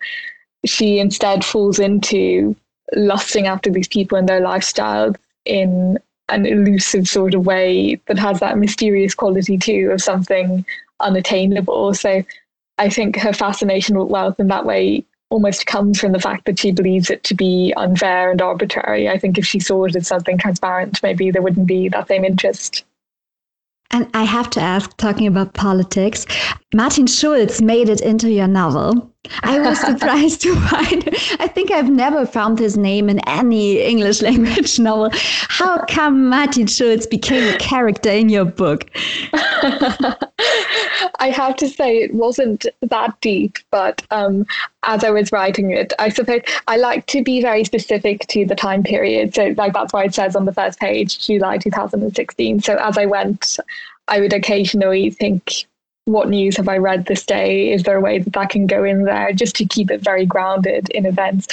she 0.65 0.99
instead 0.99 1.45
falls 1.45 1.79
into 1.79 2.55
lusting 2.95 3.47
after 3.47 3.69
these 3.69 3.87
people 3.87 4.17
and 4.17 4.27
their 4.27 4.41
lifestyles 4.41 5.15
in 5.45 5.97
an 6.29 6.45
elusive 6.45 7.07
sort 7.07 7.33
of 7.33 7.45
way 7.45 7.99
that 8.07 8.19
has 8.19 8.39
that 8.39 8.57
mysterious 8.57 9.15
quality 9.15 9.57
too 9.57 9.89
of 9.91 10.01
something 10.01 10.65
unattainable. 10.99 11.93
So 11.93 12.23
I 12.77 12.89
think 12.89 13.17
her 13.17 13.33
fascination 13.33 13.97
with 13.97 14.09
wealth 14.09 14.39
in 14.39 14.47
that 14.47 14.65
way 14.65 15.05
almost 15.29 15.65
comes 15.65 15.99
from 15.99 16.11
the 16.11 16.19
fact 16.19 16.45
that 16.45 16.59
she 16.59 16.71
believes 16.71 17.09
it 17.09 17.23
to 17.23 17.35
be 17.35 17.73
unfair 17.77 18.31
and 18.31 18.41
arbitrary. 18.41 19.07
I 19.09 19.17
think 19.17 19.37
if 19.37 19.45
she 19.45 19.59
saw 19.59 19.85
it 19.85 19.95
as 19.95 20.07
something 20.07 20.37
transparent, 20.37 21.01
maybe 21.03 21.31
there 21.31 21.41
wouldn't 21.41 21.67
be 21.67 21.89
that 21.89 22.07
same 22.07 22.25
interest. 22.25 22.83
And 23.91 24.07
I 24.13 24.23
have 24.23 24.49
to 24.51 24.61
ask, 24.61 24.95
talking 24.97 25.27
about 25.27 25.53
politics, 25.53 26.25
Martin 26.73 27.07
Schulz 27.07 27.61
made 27.61 27.89
it 27.89 28.01
into 28.01 28.31
your 28.31 28.47
novel. 28.47 29.08
I 29.43 29.59
was 29.59 29.79
surprised 29.85 30.41
to 30.41 30.55
find, 30.67 31.09
I 31.39 31.47
think 31.47 31.71
I've 31.71 31.89
never 31.89 32.25
found 32.25 32.57
his 32.57 32.77
name 32.77 33.09
in 33.09 33.19
any 33.27 33.81
English 33.81 34.21
language 34.29 34.79
novel. 34.79 35.09
How 35.13 35.85
come 35.85 36.29
Martin 36.29 36.67
Schulz 36.67 37.05
became 37.05 37.53
a 37.53 37.57
character 37.57 38.09
in 38.09 38.29
your 38.29 38.45
book? 38.45 38.89
I 41.21 41.31
have 41.31 41.57
to 41.57 41.67
say, 41.67 41.97
it 41.97 42.13
wasn't 42.13 42.65
that 42.81 43.19
deep, 43.21 43.57
but 43.71 44.05
um, 44.11 44.45
as 44.83 45.03
I 45.03 45.09
was 45.09 45.31
writing 45.31 45.71
it, 45.71 45.91
I 45.99 46.09
suppose 46.09 46.41
I 46.67 46.77
like 46.77 47.05
to 47.07 47.21
be 47.23 47.41
very 47.41 47.65
specific 47.65 48.25
to 48.27 48.45
the 48.45 48.55
time 48.55 48.83
period. 48.83 49.35
So, 49.35 49.53
like, 49.57 49.73
that's 49.73 49.91
why 49.91 50.05
it 50.05 50.15
says 50.15 50.35
on 50.35 50.45
the 50.45 50.53
first 50.53 50.79
page, 50.79 51.25
July 51.27 51.57
2016. 51.57 52.61
So, 52.61 52.77
as 52.77 52.97
I 52.97 53.05
went, 53.05 53.59
I 54.07 54.21
would 54.21 54.33
occasionally 54.33 55.11
think, 55.11 55.65
what 56.11 56.29
news 56.29 56.57
have 56.57 56.67
I 56.69 56.77
read 56.77 57.05
this 57.05 57.25
day? 57.25 57.71
Is 57.71 57.83
there 57.83 57.97
a 57.97 58.01
way 58.01 58.19
that 58.19 58.33
that 58.33 58.49
can 58.49 58.67
go 58.67 58.83
in 58.83 59.03
there 59.03 59.31
just 59.33 59.55
to 59.57 59.65
keep 59.65 59.91
it 59.91 60.01
very 60.01 60.25
grounded 60.25 60.89
in 60.89 61.05
events? 61.05 61.47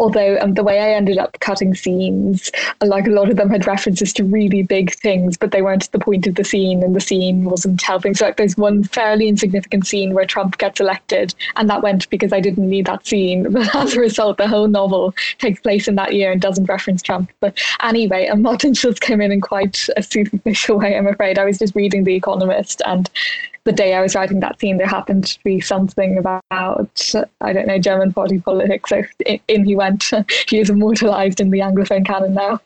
although 0.00 0.38
um, 0.40 0.54
the 0.54 0.62
way 0.62 0.78
I 0.78 0.90
ended 0.90 1.18
up 1.18 1.38
cutting 1.40 1.74
scenes, 1.74 2.50
like 2.80 3.06
a 3.06 3.10
lot 3.10 3.30
of 3.30 3.36
them 3.36 3.50
had 3.50 3.66
references 3.66 4.12
to 4.14 4.24
really 4.24 4.62
big 4.62 4.94
things, 4.94 5.36
but 5.36 5.50
they 5.50 5.62
weren't 5.62 5.90
the 5.90 5.98
point 5.98 6.26
of 6.26 6.36
the 6.36 6.44
scene, 6.44 6.82
and 6.82 6.94
the 6.94 7.00
scene 7.00 7.44
wasn't 7.44 7.82
helping. 7.82 8.14
So 8.14 8.26
like, 8.26 8.36
there's 8.36 8.56
one 8.56 8.84
fairly 8.84 9.28
insignificant 9.28 9.86
scene 9.86 10.14
where 10.14 10.24
Trump 10.24 10.58
gets 10.58 10.80
elected, 10.80 11.34
and 11.56 11.68
that 11.68 11.82
went 11.82 12.08
because 12.10 12.32
I 12.32 12.40
didn't 12.40 12.68
need 12.68 12.86
that 12.86 13.06
scene. 13.06 13.46
But 13.58 13.74
as 13.74 13.94
a 13.94 14.00
result, 14.00 14.38
the 14.38 14.46
whole 14.46 14.68
novel 14.68 15.14
takes 15.38 15.60
place 15.60 15.88
in 15.88 15.96
that 15.96 16.14
year 16.14 16.30
and 16.30 16.40
doesn't 16.40 16.66
reference 16.66 17.02
Trump. 17.02 17.32
But 17.40 17.60
anyway, 17.82 18.26
and 18.26 18.42
Martin 18.42 18.72
Schulz 18.72 19.00
came 19.00 19.20
in 19.20 19.32
in 19.32 19.40
quite 19.40 19.88
a 19.96 20.02
superficial 20.02 20.78
way. 20.78 20.96
I'm 20.96 21.08
afraid 21.08 21.40
I 21.40 21.44
was 21.44 21.58
just 21.58 21.74
reading 21.74 22.04
The 22.04 22.14
Economist, 22.14 22.80
and 22.86 23.10
the 23.68 23.72
day 23.74 23.94
I 23.94 24.00
was 24.00 24.14
writing 24.14 24.40
that 24.40 24.58
scene, 24.58 24.78
there 24.78 24.86
happened 24.86 25.26
to 25.26 25.38
be 25.44 25.60
something 25.60 26.16
about, 26.16 27.14
I 27.42 27.52
don't 27.52 27.66
know, 27.66 27.78
German 27.78 28.14
party 28.14 28.40
politics. 28.40 28.88
So 28.88 29.02
in 29.26 29.64
he 29.66 29.76
went. 29.76 30.10
he 30.48 30.58
is 30.58 30.70
immortalized 30.70 31.38
in 31.38 31.50
the 31.50 31.58
Anglophone 31.58 32.06
canon 32.06 32.32
now. 32.32 32.60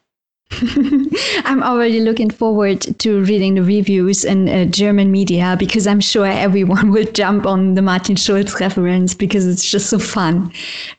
I'm 1.44 1.62
already 1.62 2.00
looking 2.00 2.30
forward 2.30 2.82
to 2.99 3.25
reading 3.25 3.54
the 3.54 3.62
reviews 3.62 4.25
in 4.25 4.49
uh, 4.49 4.66
German 4.66 5.11
media 5.11 5.56
because 5.59 5.87
I'm 5.87 6.00
sure 6.00 6.26
everyone 6.26 6.90
will 6.92 7.11
jump 7.12 7.47
on 7.47 7.75
the 7.75 7.82
Martin 7.82 8.14
Schulz 8.14 8.61
reference 8.61 9.14
because 9.14 9.47
it's 9.47 9.68
just 9.68 9.90
so 9.90 9.99
fun. 9.99 10.52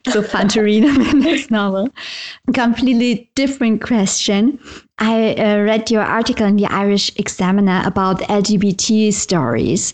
So 0.10 0.22
fun 0.22 0.50
to 0.50 0.62
read 0.64 0.84
him 0.84 1.00
in 1.02 1.20
this 1.20 1.50
novel. 1.60 1.88
Completely 2.54 3.30
different 3.36 3.82
question. 3.82 4.60
I 5.06 5.34
uh, 5.34 5.58
read 5.64 5.92
your 5.92 6.02
article 6.02 6.46
in 6.48 6.56
the 6.56 6.68
Irish 6.68 7.12
Examiner 7.18 7.82
about 7.86 8.22
LGBT 8.22 9.12
stories. 9.12 9.94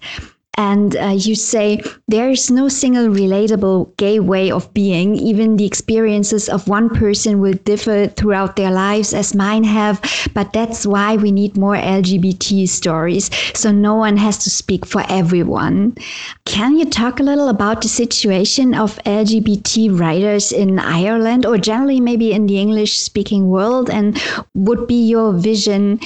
And 0.59 0.97
uh, 0.97 1.15
you 1.15 1.35
say 1.35 1.81
there 2.09 2.29
is 2.29 2.51
no 2.51 2.67
single 2.67 3.07
relatable 3.07 3.95
gay 3.95 4.19
way 4.19 4.51
of 4.51 4.73
being. 4.73 5.15
Even 5.15 5.55
the 5.55 5.65
experiences 5.65 6.49
of 6.49 6.67
one 6.67 6.89
person 6.89 7.39
will 7.39 7.53
differ 7.63 8.07
throughout 8.07 8.57
their 8.57 8.69
lives, 8.69 9.13
as 9.13 9.33
mine 9.33 9.63
have. 9.63 10.01
But 10.33 10.51
that's 10.51 10.85
why 10.85 11.15
we 11.15 11.31
need 11.31 11.55
more 11.55 11.77
LGBT 11.77 12.67
stories. 12.67 13.31
So 13.53 13.71
no 13.71 13.95
one 13.95 14.17
has 14.17 14.37
to 14.39 14.49
speak 14.49 14.85
for 14.85 15.05
everyone. 15.07 15.95
Can 16.43 16.77
you 16.77 16.83
talk 16.83 17.21
a 17.21 17.23
little 17.23 17.47
about 17.47 17.81
the 17.81 17.87
situation 17.87 18.75
of 18.75 18.99
LGBT 19.05 19.97
writers 19.97 20.51
in 20.51 20.77
Ireland 20.77 21.45
or 21.45 21.57
generally 21.57 22.01
maybe 22.01 22.33
in 22.33 22.47
the 22.47 22.59
English 22.59 22.99
speaking 22.99 23.47
world? 23.47 23.89
And 23.89 24.21
would 24.55 24.87
be 24.87 25.07
your 25.07 25.31
vision 25.31 26.01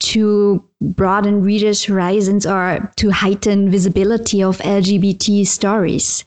to 0.00 0.64
broaden 0.80 1.42
readers' 1.42 1.84
horizons 1.84 2.46
or 2.46 2.90
to 2.96 3.10
heighten 3.10 3.70
visibility 3.70 4.42
of 4.42 4.58
LGBT 4.58 5.46
stories? 5.46 6.24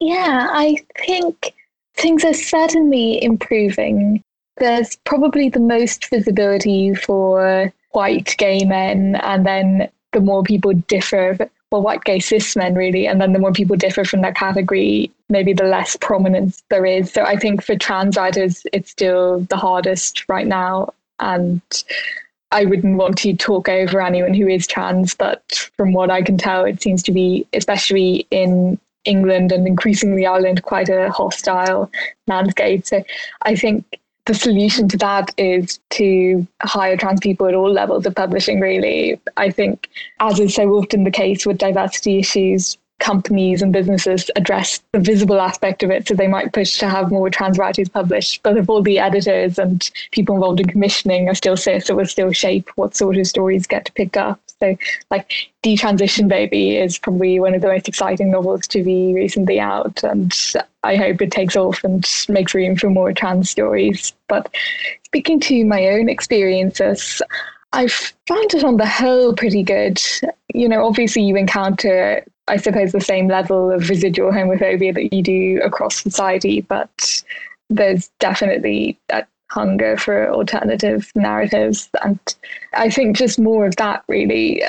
Yeah, 0.00 0.48
I 0.50 0.78
think 1.06 1.52
things 1.94 2.24
are 2.24 2.34
certainly 2.34 3.22
improving. 3.22 4.22
There's 4.56 4.96
probably 5.04 5.48
the 5.48 5.60
most 5.60 6.10
visibility 6.10 6.94
for 6.94 7.72
white 7.92 8.34
gay 8.38 8.64
men, 8.64 9.16
and 9.16 9.46
then 9.46 9.88
the 10.12 10.20
more 10.20 10.42
people 10.42 10.72
differ, 10.72 11.36
well, 11.70 11.82
white 11.82 12.04
gay 12.04 12.20
cis 12.20 12.56
men 12.56 12.74
really, 12.74 13.06
and 13.06 13.20
then 13.20 13.32
the 13.32 13.38
more 13.38 13.52
people 13.52 13.76
differ 13.76 14.04
from 14.04 14.22
that 14.22 14.34
category, 14.34 15.10
maybe 15.28 15.52
the 15.52 15.64
less 15.64 15.96
prominence 15.96 16.62
there 16.68 16.84
is. 16.84 17.12
So 17.12 17.22
I 17.22 17.36
think 17.36 17.62
for 17.62 17.76
trans 17.76 18.16
writers, 18.16 18.62
it's 18.72 18.90
still 18.90 19.40
the 19.48 19.56
hardest 19.56 20.28
right 20.28 20.46
now. 20.46 20.92
And 21.18 21.62
I 22.52 22.66
wouldn't 22.66 22.98
want 22.98 23.18
to 23.18 23.34
talk 23.34 23.68
over 23.68 24.00
anyone 24.00 24.34
who 24.34 24.46
is 24.46 24.66
trans, 24.66 25.14
but 25.14 25.70
from 25.76 25.92
what 25.92 26.10
I 26.10 26.22
can 26.22 26.36
tell, 26.36 26.64
it 26.64 26.82
seems 26.82 27.02
to 27.04 27.12
be, 27.12 27.46
especially 27.54 28.26
in 28.30 28.78
England 29.04 29.50
and 29.52 29.66
increasingly 29.66 30.26
Ireland, 30.26 30.62
quite 30.62 30.88
a 30.88 31.10
hostile 31.10 31.90
landscape. 32.26 32.86
So 32.86 33.02
I 33.42 33.56
think 33.56 33.98
the 34.26 34.34
solution 34.34 34.86
to 34.88 34.96
that 34.98 35.32
is 35.38 35.80
to 35.90 36.46
hire 36.62 36.96
trans 36.96 37.20
people 37.20 37.46
at 37.46 37.54
all 37.54 37.72
levels 37.72 38.06
of 38.06 38.14
publishing, 38.14 38.60
really. 38.60 39.18
I 39.36 39.50
think, 39.50 39.88
as 40.20 40.38
is 40.38 40.54
so 40.54 40.70
often 40.74 41.04
the 41.04 41.10
case 41.10 41.44
with 41.44 41.58
diversity 41.58 42.18
issues, 42.18 42.76
companies 43.02 43.60
and 43.60 43.72
businesses 43.72 44.30
address 44.36 44.80
the 44.92 45.00
visible 45.00 45.40
aspect 45.40 45.82
of 45.82 45.90
it. 45.90 46.06
So 46.06 46.14
they 46.14 46.28
might 46.28 46.52
push 46.52 46.78
to 46.78 46.88
have 46.88 47.10
more 47.10 47.28
trans 47.28 47.58
writers 47.58 47.88
published, 47.88 48.42
but 48.42 48.56
if 48.56 48.68
all 48.68 48.82
the 48.82 48.98
editors 48.98 49.58
and 49.58 49.90
people 50.12 50.36
involved 50.36 50.60
in 50.60 50.66
commissioning 50.66 51.28
are 51.28 51.34
still 51.34 51.56
cis, 51.56 51.90
it 51.90 51.96
will 51.96 52.06
still 52.06 52.32
shape 52.32 52.70
what 52.76 52.96
sort 52.96 53.18
of 53.18 53.26
stories 53.26 53.66
get 53.66 53.90
picked 53.94 54.16
up. 54.16 54.40
So, 54.60 54.76
like, 55.10 55.32
Detransition 55.64 56.28
Baby 56.28 56.76
is 56.76 56.96
probably 56.96 57.40
one 57.40 57.52
of 57.52 57.62
the 57.62 57.66
most 57.66 57.88
exciting 57.88 58.30
novels 58.30 58.68
to 58.68 58.84
be 58.84 59.12
recently 59.12 59.58
out. 59.58 60.04
And 60.04 60.32
I 60.84 60.94
hope 60.94 61.20
it 61.20 61.32
takes 61.32 61.56
off 61.56 61.82
and 61.82 62.08
makes 62.28 62.54
room 62.54 62.76
for 62.76 62.88
more 62.88 63.12
trans 63.12 63.50
stories. 63.50 64.12
But 64.28 64.54
speaking 65.04 65.40
to 65.40 65.64
my 65.64 65.88
own 65.88 66.08
experiences, 66.08 67.20
I've 67.72 68.14
found 68.28 68.54
it 68.54 68.62
on 68.62 68.76
the 68.76 68.86
whole 68.86 69.34
pretty 69.34 69.64
good. 69.64 70.00
You 70.54 70.68
know, 70.68 70.86
obviously, 70.86 71.22
you 71.22 71.34
encounter, 71.34 72.24
I 72.48 72.56
suppose, 72.56 72.92
the 72.92 73.00
same 73.00 73.28
level 73.28 73.70
of 73.70 73.88
residual 73.88 74.32
homophobia 74.32 74.94
that 74.94 75.12
you 75.12 75.22
do 75.22 75.60
across 75.62 76.02
society, 76.02 76.60
but 76.62 77.22
there's 77.70 78.10
definitely 78.18 78.98
that 79.08 79.28
hunger 79.50 79.96
for 79.96 80.30
alternative 80.30 81.10
narratives. 81.14 81.88
And 82.02 82.18
I 82.74 82.90
think 82.90 83.16
just 83.16 83.38
more 83.38 83.66
of 83.66 83.76
that 83.76 84.02
really 84.08 84.62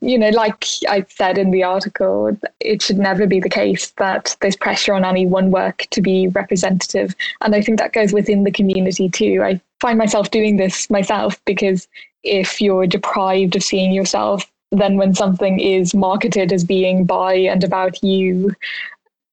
you 0.00 0.18
know, 0.18 0.28
like 0.30 0.66
I 0.88 1.06
said 1.08 1.38
in 1.38 1.50
the 1.50 1.62
article, 1.62 2.36
it 2.60 2.82
should 2.82 2.98
never 2.98 3.26
be 3.26 3.40
the 3.40 3.48
case 3.48 3.90
that 3.92 4.36
there's 4.40 4.56
pressure 4.56 4.92
on 4.92 5.04
any 5.04 5.24
one 5.24 5.50
work 5.50 5.86
to 5.92 6.02
be 6.02 6.28
representative. 6.28 7.14
And 7.40 7.54
I 7.54 7.62
think 7.62 7.78
that 7.78 7.94
goes 7.94 8.12
within 8.12 8.44
the 8.44 8.50
community 8.50 9.08
too. 9.08 9.40
I 9.42 9.60
find 9.80 9.98
myself 9.98 10.30
doing 10.30 10.56
this 10.56 10.90
myself 10.90 11.42
because 11.46 11.88
if 12.22 12.60
you're 12.60 12.86
deprived 12.86 13.56
of 13.56 13.64
seeing 13.64 13.92
yourself, 13.92 14.44
then 14.72 14.96
when 14.96 15.14
something 15.14 15.60
is 15.60 15.94
marketed 15.94 16.52
as 16.52 16.64
being 16.64 17.04
by 17.04 17.34
and 17.34 17.62
about 17.62 18.02
you, 18.02 18.54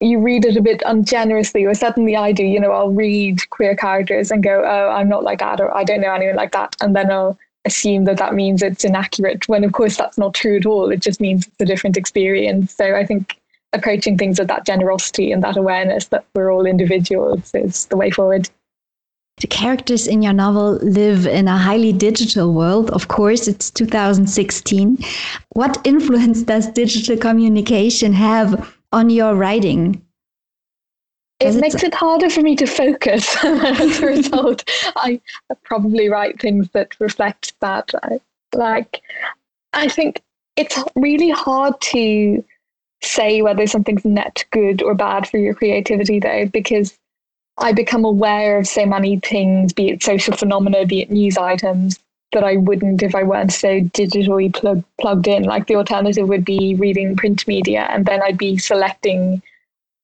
you 0.01 0.19
read 0.19 0.46
it 0.46 0.58
a 0.58 0.62
bit 0.62 0.81
ungenerously, 0.86 1.65
or 1.65 1.74
certainly 1.74 2.15
I 2.15 2.31
do. 2.31 2.43
You 2.43 2.60
know, 2.60 2.72
I'll 2.72 2.91
read 2.91 3.50
queer 3.50 3.75
characters 3.75 4.31
and 4.31 4.43
go, 4.43 4.63
"Oh, 4.65 4.89
I'm 4.89 5.10
not 5.10 5.24
like 5.24 5.39
that," 5.39 5.60
or 5.60 5.75
"I 5.75 5.84
don't 5.84 6.01
know 6.01 6.13
anyone 6.13 6.36
like 6.36 6.51
that," 6.51 6.75
and 6.81 6.96
then 6.96 7.12
I'll 7.12 7.38
assume 7.65 8.05
that 8.05 8.17
that 8.17 8.34
means 8.34 8.62
it's 8.62 8.86
inaccurate. 8.86 9.48
When 9.50 9.63
of 9.63 9.74
course 9.74 9.98
that's 9.98 10.17
not 10.17 10.34
true 10.34 10.58
at 10.58 10.65
all. 10.65 10.91
It 10.91 11.01
just 11.01 11.19
means 11.19 11.48
it's 11.48 11.62
a 11.62 11.65
different 11.65 11.98
experience. 11.98 12.74
So 12.75 12.96
I 12.96 13.05
think 13.05 13.36
approaching 13.74 14.17
things 14.17 14.39
with 14.39 14.48
that 14.48 14.65
generosity 14.65 15.31
and 15.31 15.43
that 15.43 15.58
awareness 15.58 16.08
that 16.08 16.25
we're 16.34 16.51
all 16.51 16.65
individuals 16.65 17.51
is 17.53 17.86
the 17.88 17.98
way 17.98 18.10
forward. 18.10 18.50
The 19.39 19.48
characters 19.48 20.05
in 20.05 20.22
your 20.22 20.34
novel 20.34 20.74
live 20.81 21.25
in 21.25 21.48
a 21.48 21.58
highly 21.58 21.93
digital 21.93 22.53
world. 22.53 22.89
Of 22.91 23.08
course, 23.08 23.48
it's 23.48 23.72
2016. 23.72 24.98
What 25.50 25.77
influence 25.86 26.43
does 26.43 26.67
digital 26.67 27.15
communication 27.15 28.12
have 28.13 28.75
on 28.91 29.10
your 29.10 29.36
writing? 29.36 30.01
It 31.39 31.55
makes 31.55 31.84
it 31.84 31.93
harder 31.93 32.29
for 32.29 32.41
me 32.41 32.58
to 32.58 32.65
focus. 32.65 33.38
As 33.43 34.01
a 34.01 34.08
result, 34.08 34.69
I 34.98 35.22
probably 35.63 36.10
write 36.10 36.41
things 36.41 36.67
that 36.74 37.00
reflect 37.00 37.53
that. 37.62 37.91
Like, 38.53 39.01
I 39.72 39.88
think 39.88 40.22
it's 40.58 40.84
really 40.98 41.29
hard 41.29 41.79
to 41.79 42.43
say 43.01 43.41
whether 43.41 43.65
something's 43.67 44.03
net 44.03 44.43
good 44.51 44.81
or 44.81 44.93
bad 44.93 45.29
for 45.29 45.38
your 45.38 45.53
creativity, 45.53 46.19
though, 46.19 46.46
because 46.48 47.00
I 47.60 47.74
become 47.74 48.06
aware 48.06 48.58
of 48.58 48.68
so 48.68 48.86
many 48.86 49.20
things, 49.20 49.74
be 49.74 49.89
it 49.89 50.04
social 50.04 50.36
phenomena, 50.36 50.86
be 50.86 51.01
it 51.01 51.12
news 51.12 51.38
items, 51.38 52.00
that 52.32 52.44
I 52.44 52.58
wouldn't 52.58 53.04
if 53.04 53.16
I 53.16 53.24
weren't 53.24 53.51
so 53.51 53.82
digitally 53.82 54.54
plug, 54.54 54.84
plugged 55.00 55.28
in. 55.28 55.44
Like 55.44 55.68
the 55.68 55.75
alternative 55.75 56.28
would 56.30 56.46
be 56.46 56.75
reading 56.75 57.16
print 57.16 57.48
media, 57.48 57.88
and 57.89 58.06
then 58.06 58.22
I'd 58.22 58.38
be 58.38 58.58
selecting, 58.58 59.42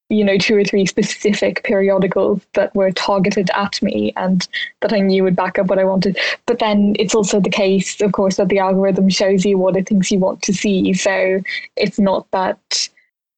you 0.10 0.24
know, 0.24 0.38
two 0.38 0.58
or 0.58 0.64
three 0.64 0.86
specific 0.86 1.64
periodicals 1.64 2.42
that 2.56 2.76
were 2.76 2.92
targeted 2.92 3.50
at 3.54 3.82
me 3.82 4.12
and 4.18 4.48
that 4.82 4.92
I 4.92 5.00
knew 5.00 5.24
would 5.24 5.36
back 5.36 5.58
up 5.58 5.68
what 5.68 5.80
I 5.80 5.86
wanted. 5.86 6.18
But 6.46 6.60
then 6.60 6.96
it's 7.00 7.16
also 7.16 7.40
the 7.40 7.50
case, 7.50 8.02
of 8.02 8.12
course, 8.12 8.38
that 8.38 8.50
the 8.50 8.60
algorithm 8.60 9.10
shows 9.10 9.46
you 9.46 9.58
what 9.58 9.78
it 9.78 9.88
thinks 9.88 10.12
you 10.12 10.20
want 10.20 10.42
to 10.44 10.54
see. 10.54 10.94
So 10.94 11.42
it's 11.76 12.00
not 12.00 12.30
that 12.32 12.90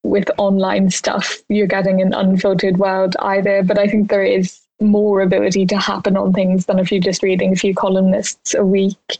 with 0.04 0.30
online 0.38 0.90
stuff 0.90 1.38
you're 1.48 1.66
getting 1.66 2.00
an 2.00 2.14
unfiltered 2.14 2.78
world 2.78 3.16
either. 3.20 3.62
But 3.62 3.78
I 3.78 3.86
think 3.86 4.08
there 4.08 4.24
is 4.24 4.60
more 4.80 5.20
ability 5.20 5.66
to 5.66 5.78
happen 5.78 6.16
on 6.16 6.32
things 6.32 6.66
than 6.66 6.78
if 6.78 6.92
you're 6.92 7.00
just 7.00 7.22
reading 7.22 7.52
a 7.52 7.56
few 7.56 7.74
columnists 7.74 8.54
a 8.54 8.64
week. 8.64 9.18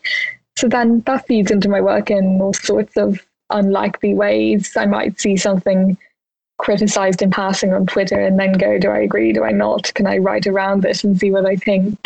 So 0.56 0.68
then 0.68 1.00
that 1.06 1.26
feeds 1.26 1.50
into 1.50 1.68
my 1.68 1.80
work 1.80 2.10
in 2.10 2.40
all 2.40 2.52
sorts 2.52 2.96
of 2.96 3.24
unlikely 3.50 4.14
ways. 4.14 4.76
I 4.76 4.86
might 4.86 5.20
see 5.20 5.36
something 5.36 5.96
criticized 6.58 7.22
in 7.22 7.30
passing 7.30 7.72
on 7.72 7.86
Twitter 7.86 8.20
and 8.20 8.38
then 8.38 8.52
go, 8.52 8.78
do 8.78 8.88
I 8.88 8.98
agree? 8.98 9.32
Do 9.32 9.44
I 9.44 9.52
not? 9.52 9.92
Can 9.94 10.06
I 10.06 10.18
write 10.18 10.46
around 10.46 10.82
this 10.82 11.04
and 11.04 11.18
see 11.18 11.30
what 11.30 11.46
I 11.46 11.56
think? 11.56 11.98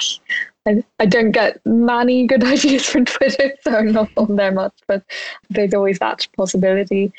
I, 0.66 0.84
I 1.00 1.06
don't 1.06 1.32
get 1.32 1.60
many 1.64 2.26
good 2.26 2.44
ideas 2.44 2.86
from 2.86 3.06
Twitter, 3.06 3.52
so 3.62 3.74
I'm 3.74 3.92
not 3.92 4.10
on 4.16 4.36
there 4.36 4.52
much, 4.52 4.74
but 4.86 5.02
there's 5.50 5.74
always 5.74 5.98
that 5.98 6.26
possibility. 6.36 7.12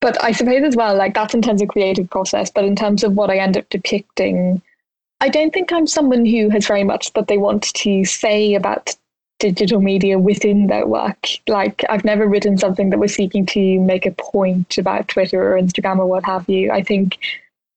But 0.00 0.22
I 0.22 0.32
suppose 0.32 0.62
as 0.62 0.76
well, 0.76 0.96
like 0.96 1.14
that's 1.14 1.34
in 1.34 1.42
terms 1.42 1.60
of 1.60 1.68
creative 1.68 2.08
process, 2.08 2.50
but 2.50 2.64
in 2.64 2.76
terms 2.76 3.02
of 3.02 3.14
what 3.14 3.30
I 3.30 3.38
end 3.38 3.56
up 3.56 3.68
depicting, 3.68 4.62
I 5.20 5.28
don't 5.28 5.52
think 5.52 5.72
I'm 5.72 5.86
someone 5.86 6.24
who 6.24 6.48
has 6.50 6.66
very 6.66 6.84
much 6.84 7.12
that 7.14 7.26
they 7.26 7.38
want 7.38 7.74
to 7.74 8.04
say 8.04 8.54
about 8.54 8.94
digital 9.38 9.80
media 9.80 10.18
within 10.18 10.66
their 10.66 10.86
work. 10.86 11.26
Like 11.48 11.84
I've 11.88 12.04
never 12.04 12.26
written 12.26 12.58
something 12.58 12.90
that 12.90 12.98
was 12.98 13.14
seeking 13.14 13.46
to 13.46 13.80
make 13.80 14.06
a 14.06 14.12
point 14.12 14.78
about 14.78 15.08
Twitter 15.08 15.52
or 15.52 15.60
Instagram 15.60 15.98
or 15.98 16.06
what 16.06 16.24
have 16.24 16.48
you. 16.48 16.70
I 16.70 16.82
think 16.82 17.18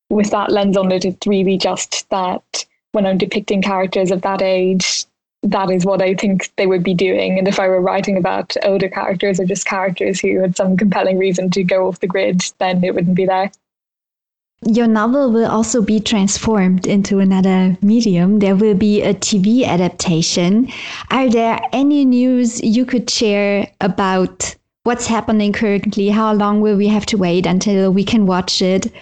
with 0.10 0.32
that 0.32 0.52
lens 0.52 0.78
on 0.78 0.92
it, 0.92 1.06
it's 1.06 1.26
really 1.26 1.58
just 1.58 2.10
that 2.10 2.66
when 2.92 3.06
I'm 3.06 3.18
depicting 3.18 3.62
characters 3.62 4.12
of 4.12 4.22
that 4.24 4.42
age, 4.42 5.06
that 5.44 5.72
is 5.72 5.86
what 5.86 6.02
I 6.02 6.14
think 6.14 6.52
they 6.58 6.68
would 6.68 6.84
be 6.84 6.94
doing. 6.94 7.38
And 7.38 7.48
if 7.48 7.60
I 7.60 7.68
were 7.68 7.82
writing 7.82 8.18
about 8.18 8.56
older 8.64 8.90
characters 8.90 9.40
or 9.40 9.46
just 9.46 9.66
characters 9.66 10.20
who 10.20 10.40
had 10.40 10.56
some 10.56 10.78
compelling 10.78 11.18
reason 11.18 11.50
to 11.52 11.64
go 11.64 11.88
off 11.88 12.00
the 12.00 12.08
grid, 12.08 12.42
then 12.60 12.84
it 12.84 12.94
wouldn't 12.94 13.16
be 13.16 13.26
there. 13.26 13.52
Your 14.68 14.86
novel 14.86 15.32
will 15.32 15.50
also 15.50 15.82
be 15.82 16.00
transformed 16.00 16.86
into 16.86 17.18
another 17.18 17.76
medium. 17.82 18.38
There 18.38 18.56
will 18.56 18.76
be 18.76 19.02
a 19.02 19.16
TV 19.16 19.66
adaptation. 19.66 20.72
Are 21.10 21.28
there 21.28 21.60
any 21.74 22.06
news 22.06 22.62
you 22.62 22.86
could 22.86 23.10
share 23.10 23.68
about 23.82 24.56
what's 24.84 25.08
happening 25.08 25.52
currently? 25.52 26.10
How 26.10 26.34
long 26.34 26.62
will 26.62 26.78
we 26.78 26.88
have 26.90 27.08
to 27.08 27.18
wait 27.18 27.48
until 27.48 27.92
we 27.92 28.04
can 28.04 28.28
watch 28.28 28.62
it? 28.62 28.94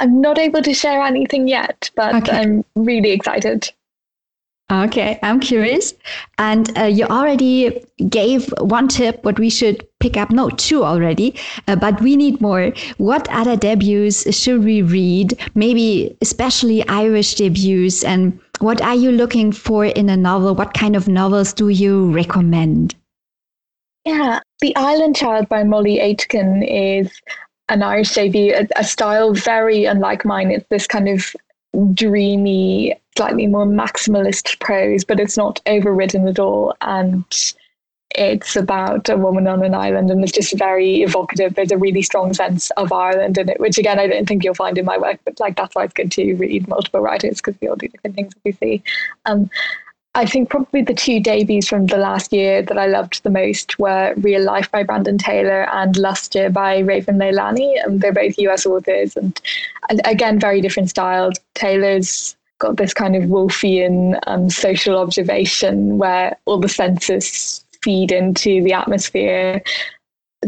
I'm 0.00 0.20
not 0.20 0.38
able 0.38 0.62
to 0.62 0.74
share 0.74 1.02
anything 1.02 1.46
yet, 1.46 1.90
but 1.94 2.16
okay. 2.16 2.38
I'm 2.38 2.64
really 2.74 3.12
excited. 3.12 3.70
Okay, 4.70 5.18
I'm 5.22 5.40
curious. 5.40 5.94
And 6.36 6.76
uh, 6.78 6.84
you 6.84 7.06
already 7.06 7.82
gave 8.10 8.52
one 8.60 8.88
tip 8.88 9.24
what 9.24 9.38
we 9.38 9.48
should 9.48 9.86
pick 9.98 10.18
up. 10.18 10.30
No, 10.30 10.50
two 10.50 10.84
already, 10.84 11.34
uh, 11.66 11.76
but 11.76 12.00
we 12.02 12.16
need 12.16 12.40
more. 12.42 12.72
What 12.98 13.26
other 13.30 13.56
debuts 13.56 14.30
should 14.36 14.62
we 14.62 14.82
read? 14.82 15.38
Maybe 15.54 16.16
especially 16.20 16.86
Irish 16.88 17.36
debuts. 17.36 18.04
And 18.04 18.38
what 18.60 18.82
are 18.82 18.94
you 18.94 19.10
looking 19.10 19.52
for 19.52 19.86
in 19.86 20.10
a 20.10 20.16
novel? 20.18 20.54
What 20.54 20.74
kind 20.74 20.96
of 20.96 21.08
novels 21.08 21.54
do 21.54 21.70
you 21.70 22.12
recommend? 22.12 22.94
Yeah, 24.04 24.40
The 24.60 24.76
Island 24.76 25.16
Child 25.16 25.48
by 25.48 25.64
Molly 25.64 25.98
Aitken 25.98 26.62
is 26.62 27.22
an 27.68 27.82
Irish 27.82 28.14
debut, 28.14 28.54
a, 28.54 28.66
a 28.76 28.84
style 28.84 29.32
very 29.32 29.84
unlike 29.84 30.24
mine. 30.24 30.50
It's 30.50 30.66
this 30.68 30.86
kind 30.86 31.08
of 31.08 31.34
dreamy, 31.92 32.94
slightly 33.18 33.48
more 33.48 33.66
maximalist 33.66 34.58
prose, 34.60 35.04
but 35.04 35.18
it's 35.18 35.36
not 35.36 35.60
overridden 35.66 36.28
at 36.28 36.38
all. 36.38 36.74
And 36.80 37.24
it's 38.12 38.54
about 38.54 39.08
a 39.08 39.16
woman 39.16 39.48
on 39.48 39.64
an 39.64 39.74
island 39.74 40.10
and 40.10 40.22
it's 40.22 40.32
just 40.32 40.56
very 40.56 41.02
evocative. 41.02 41.54
There's 41.54 41.72
a 41.72 41.76
really 41.76 42.02
strong 42.02 42.32
sense 42.32 42.70
of 42.76 42.92
Ireland 42.92 43.36
in 43.36 43.48
it, 43.48 43.58
which 43.58 43.76
again, 43.76 43.98
I 43.98 44.06
don't 44.06 44.26
think 44.26 44.44
you'll 44.44 44.54
find 44.54 44.78
in 44.78 44.84
my 44.84 44.96
work, 44.96 45.18
but 45.24 45.38
like 45.40 45.56
that's 45.56 45.74
why 45.74 45.84
it's 45.84 45.92
good 45.92 46.12
to 46.12 46.34
read 46.34 46.68
multiple 46.68 47.00
writers 47.00 47.38
because 47.38 47.60
we 47.60 47.68
all 47.68 47.76
do 47.76 47.88
different 47.88 48.14
things, 48.14 48.32
obviously. 48.36 48.82
Um, 49.26 49.50
I 50.14 50.24
think 50.24 50.48
probably 50.48 50.82
the 50.82 50.94
two 50.94 51.20
debuts 51.20 51.68
from 51.68 51.86
the 51.86 51.98
last 51.98 52.32
year 52.32 52.62
that 52.62 52.78
I 52.78 52.86
loved 52.86 53.22
the 53.24 53.30
most 53.30 53.78
were 53.78 54.14
Real 54.16 54.42
Life 54.42 54.70
by 54.70 54.84
Brandon 54.84 55.18
Taylor 55.18 55.68
and 55.72 55.96
Lustre 55.96 56.50
by 56.50 56.78
Raven 56.78 57.18
Leilani. 57.18 57.74
And 57.84 58.00
they're 58.00 58.12
both 58.12 58.38
US 58.38 58.64
authors 58.64 59.16
and, 59.16 59.40
and 59.90 60.00
again, 60.04 60.40
very 60.40 60.60
different 60.60 60.90
styles. 60.90 61.34
Taylor's 61.54 62.36
got 62.58 62.76
this 62.76 62.94
kind 62.94 63.16
of 63.16 63.24
Woolfian 63.24 64.18
um, 64.26 64.50
social 64.50 64.98
observation 64.98 65.98
where 65.98 66.36
all 66.44 66.58
the 66.58 66.68
senses 66.68 67.64
feed 67.82 68.10
into 68.10 68.62
the 68.62 68.72
atmosphere. 68.72 69.62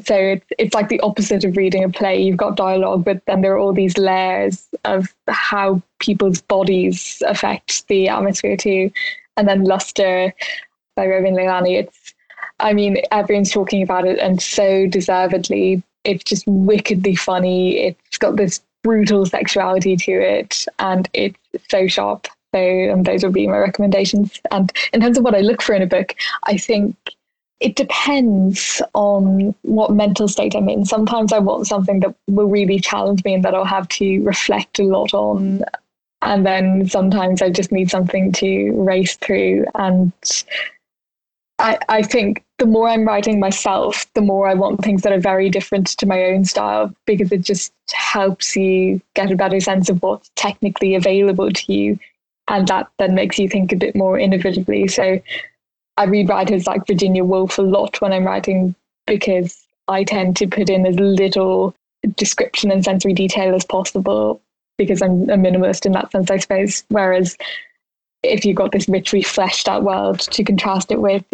So 0.04 0.14
it's, 0.14 0.46
it's 0.58 0.74
like 0.74 0.88
the 0.88 1.00
opposite 1.00 1.44
of 1.44 1.56
reading 1.56 1.82
a 1.82 1.88
play. 1.88 2.20
You've 2.20 2.36
got 2.36 2.56
dialogue, 2.56 3.04
but 3.04 3.24
then 3.26 3.40
there 3.40 3.54
are 3.54 3.58
all 3.58 3.72
these 3.72 3.98
layers 3.98 4.68
of 4.84 5.12
how 5.28 5.82
people's 5.98 6.40
bodies 6.40 7.22
affect 7.26 7.86
the 7.88 8.08
atmosphere 8.08 8.56
too 8.56 8.90
and 9.40 9.48
then 9.48 9.64
Lustre 9.64 10.34
by 10.96 11.04
Raven 11.04 11.34
Leilani. 11.34 11.78
It's, 11.78 12.14
I 12.60 12.74
mean, 12.74 12.98
everyone's 13.10 13.50
talking 13.50 13.82
about 13.82 14.06
it, 14.06 14.18
and 14.18 14.40
so 14.40 14.86
deservedly. 14.86 15.82
It's 16.04 16.24
just 16.24 16.46
wickedly 16.46 17.14
funny. 17.14 17.78
It's 17.78 18.18
got 18.18 18.36
this 18.36 18.60
brutal 18.82 19.26
sexuality 19.26 19.96
to 19.96 20.12
it, 20.12 20.66
and 20.78 21.08
it's 21.12 21.38
so 21.68 21.86
sharp. 21.86 22.26
So, 22.54 23.00
those 23.04 23.22
would 23.22 23.32
be 23.32 23.46
my 23.46 23.58
recommendations. 23.58 24.40
And 24.50 24.72
in 24.92 25.00
terms 25.00 25.18
of 25.18 25.24
what 25.24 25.34
I 25.34 25.40
look 25.40 25.62
for 25.62 25.74
in 25.74 25.82
a 25.82 25.86
book, 25.86 26.16
I 26.44 26.56
think 26.56 26.96
it 27.60 27.76
depends 27.76 28.80
on 28.94 29.54
what 29.62 29.92
mental 29.92 30.26
state 30.26 30.56
I'm 30.56 30.68
in. 30.68 30.86
Sometimes 30.86 31.32
I 31.32 31.38
want 31.38 31.66
something 31.66 32.00
that 32.00 32.14
will 32.26 32.48
really 32.48 32.80
challenge 32.80 33.22
me 33.24 33.34
and 33.34 33.44
that 33.44 33.54
I'll 33.54 33.64
have 33.64 33.86
to 33.88 34.22
reflect 34.22 34.78
a 34.78 34.84
lot 34.84 35.12
on. 35.12 35.62
And 36.22 36.46
then 36.46 36.88
sometimes 36.88 37.42
I 37.42 37.50
just 37.50 37.70
need 37.70 37.90
something 37.90 38.32
to 38.32 38.72
race 38.72 39.16
through. 39.16 39.66
And 39.74 40.12
I, 41.60 41.78
I 41.88 42.02
think 42.02 42.42
the 42.58 42.66
more 42.66 42.88
I'm 42.88 43.06
writing 43.06 43.38
myself, 43.38 44.06
the 44.14 44.22
more 44.22 44.48
I 44.48 44.54
want 44.54 44.82
things 44.82 45.02
that 45.02 45.12
are 45.12 45.20
very 45.20 45.50
different 45.50 45.88
to 45.98 46.06
my 46.06 46.24
own 46.24 46.44
style 46.44 46.94
because 47.06 47.30
it 47.32 47.42
just 47.42 47.72
helps 47.92 48.56
you 48.56 49.00
get 49.14 49.30
a 49.30 49.36
better 49.36 49.60
sense 49.60 49.88
of 49.88 50.02
what's 50.02 50.30
technically 50.36 50.94
available 50.94 51.50
to 51.50 51.72
you. 51.72 51.98
And 52.48 52.66
that 52.68 52.88
then 52.98 53.14
makes 53.14 53.38
you 53.38 53.48
think 53.48 53.72
a 53.72 53.76
bit 53.76 53.94
more 53.94 54.16
innovatively. 54.16 54.90
So 54.90 55.20
I 55.96 56.04
read 56.04 56.28
writers 56.28 56.66
like 56.66 56.86
Virginia 56.86 57.24
Woolf 57.24 57.58
a 57.58 57.62
lot 57.62 58.00
when 58.00 58.12
I'm 58.12 58.24
writing 58.24 58.74
because 59.06 59.62
I 59.86 60.04
tend 60.04 60.36
to 60.38 60.46
put 60.46 60.70
in 60.70 60.86
as 60.86 60.98
little 60.98 61.74
description 62.16 62.70
and 62.70 62.84
sensory 62.84 63.12
detail 63.12 63.54
as 63.54 63.64
possible 63.64 64.40
because 64.78 65.02
I'm 65.02 65.28
a 65.28 65.36
minimalist 65.36 65.84
in 65.84 65.92
that 65.92 66.10
sense, 66.10 66.30
I 66.30 66.38
suppose. 66.38 66.84
Whereas 66.88 67.36
if 68.22 68.44
you've 68.44 68.56
got 68.56 68.72
this 68.72 68.88
richly 68.88 69.22
fleshed 69.22 69.68
out 69.68 69.82
world 69.82 70.20
to 70.20 70.44
contrast 70.44 70.90
it 70.90 71.00
with, 71.00 71.24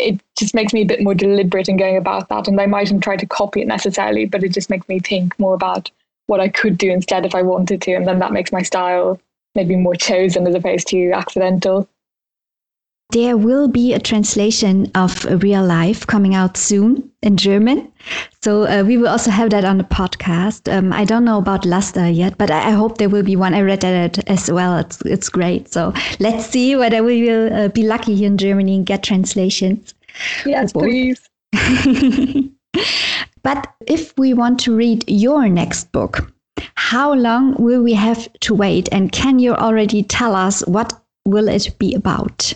it 0.00 0.20
just 0.38 0.54
makes 0.54 0.72
me 0.72 0.82
a 0.82 0.86
bit 0.86 1.02
more 1.02 1.14
deliberate 1.14 1.68
in 1.68 1.76
going 1.76 1.96
about 1.96 2.28
that. 2.28 2.48
And 2.48 2.60
I 2.60 2.66
mightn't 2.66 3.02
try 3.02 3.16
to 3.16 3.26
copy 3.26 3.62
it 3.62 3.66
necessarily, 3.66 4.26
but 4.26 4.42
it 4.42 4.52
just 4.52 4.70
makes 4.70 4.88
me 4.88 4.98
think 4.98 5.38
more 5.38 5.54
about 5.54 5.90
what 6.26 6.40
I 6.40 6.48
could 6.48 6.78
do 6.78 6.90
instead 6.90 7.26
if 7.26 7.34
I 7.34 7.42
wanted 7.42 7.82
to. 7.82 7.94
And 7.94 8.06
then 8.06 8.18
that 8.20 8.32
makes 8.32 8.52
my 8.52 8.62
style 8.62 9.20
maybe 9.54 9.76
more 9.76 9.94
chosen 9.94 10.46
as 10.46 10.54
opposed 10.54 10.88
to 10.88 11.10
accidental. 11.12 11.88
There 13.12 13.36
will 13.36 13.66
be 13.66 13.92
a 13.92 13.98
translation 13.98 14.90
of 14.94 15.24
Real 15.42 15.64
Life 15.64 16.06
coming 16.06 16.34
out 16.34 16.56
soon 16.56 17.10
in 17.22 17.36
German. 17.36 17.90
So 18.40 18.66
uh, 18.66 18.84
we 18.86 18.96
will 18.96 19.08
also 19.08 19.30
have 19.30 19.50
that 19.50 19.64
on 19.64 19.78
the 19.78 19.84
podcast. 19.84 20.72
Um, 20.72 20.92
I 20.92 21.04
don't 21.04 21.24
know 21.24 21.38
about 21.38 21.64
Luster 21.64 22.08
yet, 22.08 22.38
but 22.38 22.50
I, 22.50 22.68
I, 22.68 22.70
hope 22.70 22.98
there 22.98 23.08
will 23.08 23.24
be 23.24 23.34
one. 23.34 23.52
I 23.52 23.62
read 23.62 23.80
that 23.80 24.28
as 24.28 24.50
well. 24.50 24.78
It's, 24.78 25.00
it's 25.02 25.28
great. 25.28 25.72
So 25.72 25.92
let's 26.20 26.46
see 26.46 26.76
whether 26.76 27.02
we 27.02 27.22
will 27.22 27.52
uh, 27.52 27.68
be 27.68 27.82
lucky 27.82 28.14
here 28.14 28.28
in 28.28 28.38
Germany 28.38 28.76
and 28.76 28.86
get 28.86 29.02
translations. 29.02 29.92
Yes, 30.46 30.72
please. 30.72 31.20
but 33.42 33.66
if 33.86 34.16
we 34.16 34.34
want 34.34 34.60
to 34.60 34.76
read 34.76 35.04
your 35.08 35.48
next 35.48 35.90
book, 35.90 36.32
how 36.76 37.12
long 37.12 37.54
will 37.58 37.82
we 37.82 37.94
have 37.94 38.32
to 38.40 38.54
wait? 38.54 38.88
And 38.92 39.10
can 39.10 39.40
you 39.40 39.54
already 39.54 40.02
tell 40.04 40.36
us 40.36 40.64
what 40.66 40.92
will 41.24 41.48
it 41.48 41.76
be 41.78 41.94
about? 41.94 42.54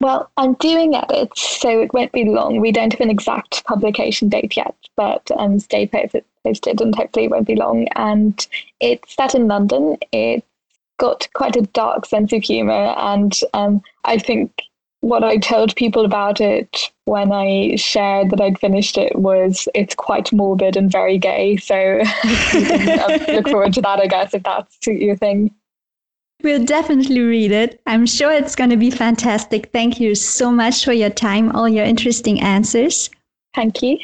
Well, 0.00 0.30
I'm 0.36 0.54
doing 0.54 0.94
edits, 0.94 1.40
so 1.60 1.80
it 1.80 1.94
won't 1.94 2.12
be 2.12 2.24
long. 2.24 2.60
We 2.60 2.70
don't 2.70 2.92
have 2.92 3.00
an 3.00 3.10
exact 3.10 3.64
publication 3.64 4.28
date 4.28 4.56
yet, 4.56 4.74
but 4.94 5.30
um, 5.38 5.58
stay 5.58 5.86
posted 5.86 6.80
and 6.80 6.94
hopefully 6.94 7.24
it 7.24 7.30
won't 7.30 7.46
be 7.46 7.56
long. 7.56 7.88
And 7.96 8.46
it's 8.78 9.14
set 9.14 9.34
in 9.34 9.48
London. 9.48 9.96
It's 10.12 10.46
got 10.98 11.28
quite 11.34 11.56
a 11.56 11.62
dark 11.62 12.06
sense 12.06 12.32
of 12.32 12.42
humour, 12.42 12.94
and 12.98 13.32
um, 13.54 13.82
I 14.04 14.18
think 14.18 14.52
what 15.00 15.22
I 15.22 15.36
told 15.36 15.76
people 15.76 16.04
about 16.04 16.40
it 16.40 16.90
when 17.04 17.32
I 17.32 17.76
shared 17.76 18.30
that 18.30 18.40
I'd 18.40 18.58
finished 18.58 18.98
it 18.98 19.16
was 19.16 19.68
it's 19.74 19.94
quite 19.94 20.32
morbid 20.32 20.76
and 20.76 20.90
very 20.90 21.16
gay. 21.16 21.56
So 21.56 21.74
look 23.28 23.48
forward 23.48 23.72
to 23.74 23.82
that, 23.82 24.00
I 24.02 24.06
guess, 24.06 24.34
if 24.34 24.42
that's 24.42 24.76
your 24.86 25.16
thing. 25.16 25.54
We'll 26.42 26.64
definitely 26.64 27.20
read 27.20 27.50
it. 27.50 27.80
I'm 27.86 28.06
sure 28.06 28.30
it's 28.30 28.54
going 28.54 28.70
to 28.70 28.76
be 28.76 28.90
fantastic. 28.90 29.70
Thank 29.72 29.98
you 29.98 30.14
so 30.14 30.50
much 30.50 30.84
for 30.84 30.92
your 30.92 31.10
time, 31.10 31.50
all 31.56 31.68
your 31.68 31.84
interesting 31.84 32.40
answers. 32.40 33.10
Thank 33.54 33.82
you. 33.82 33.98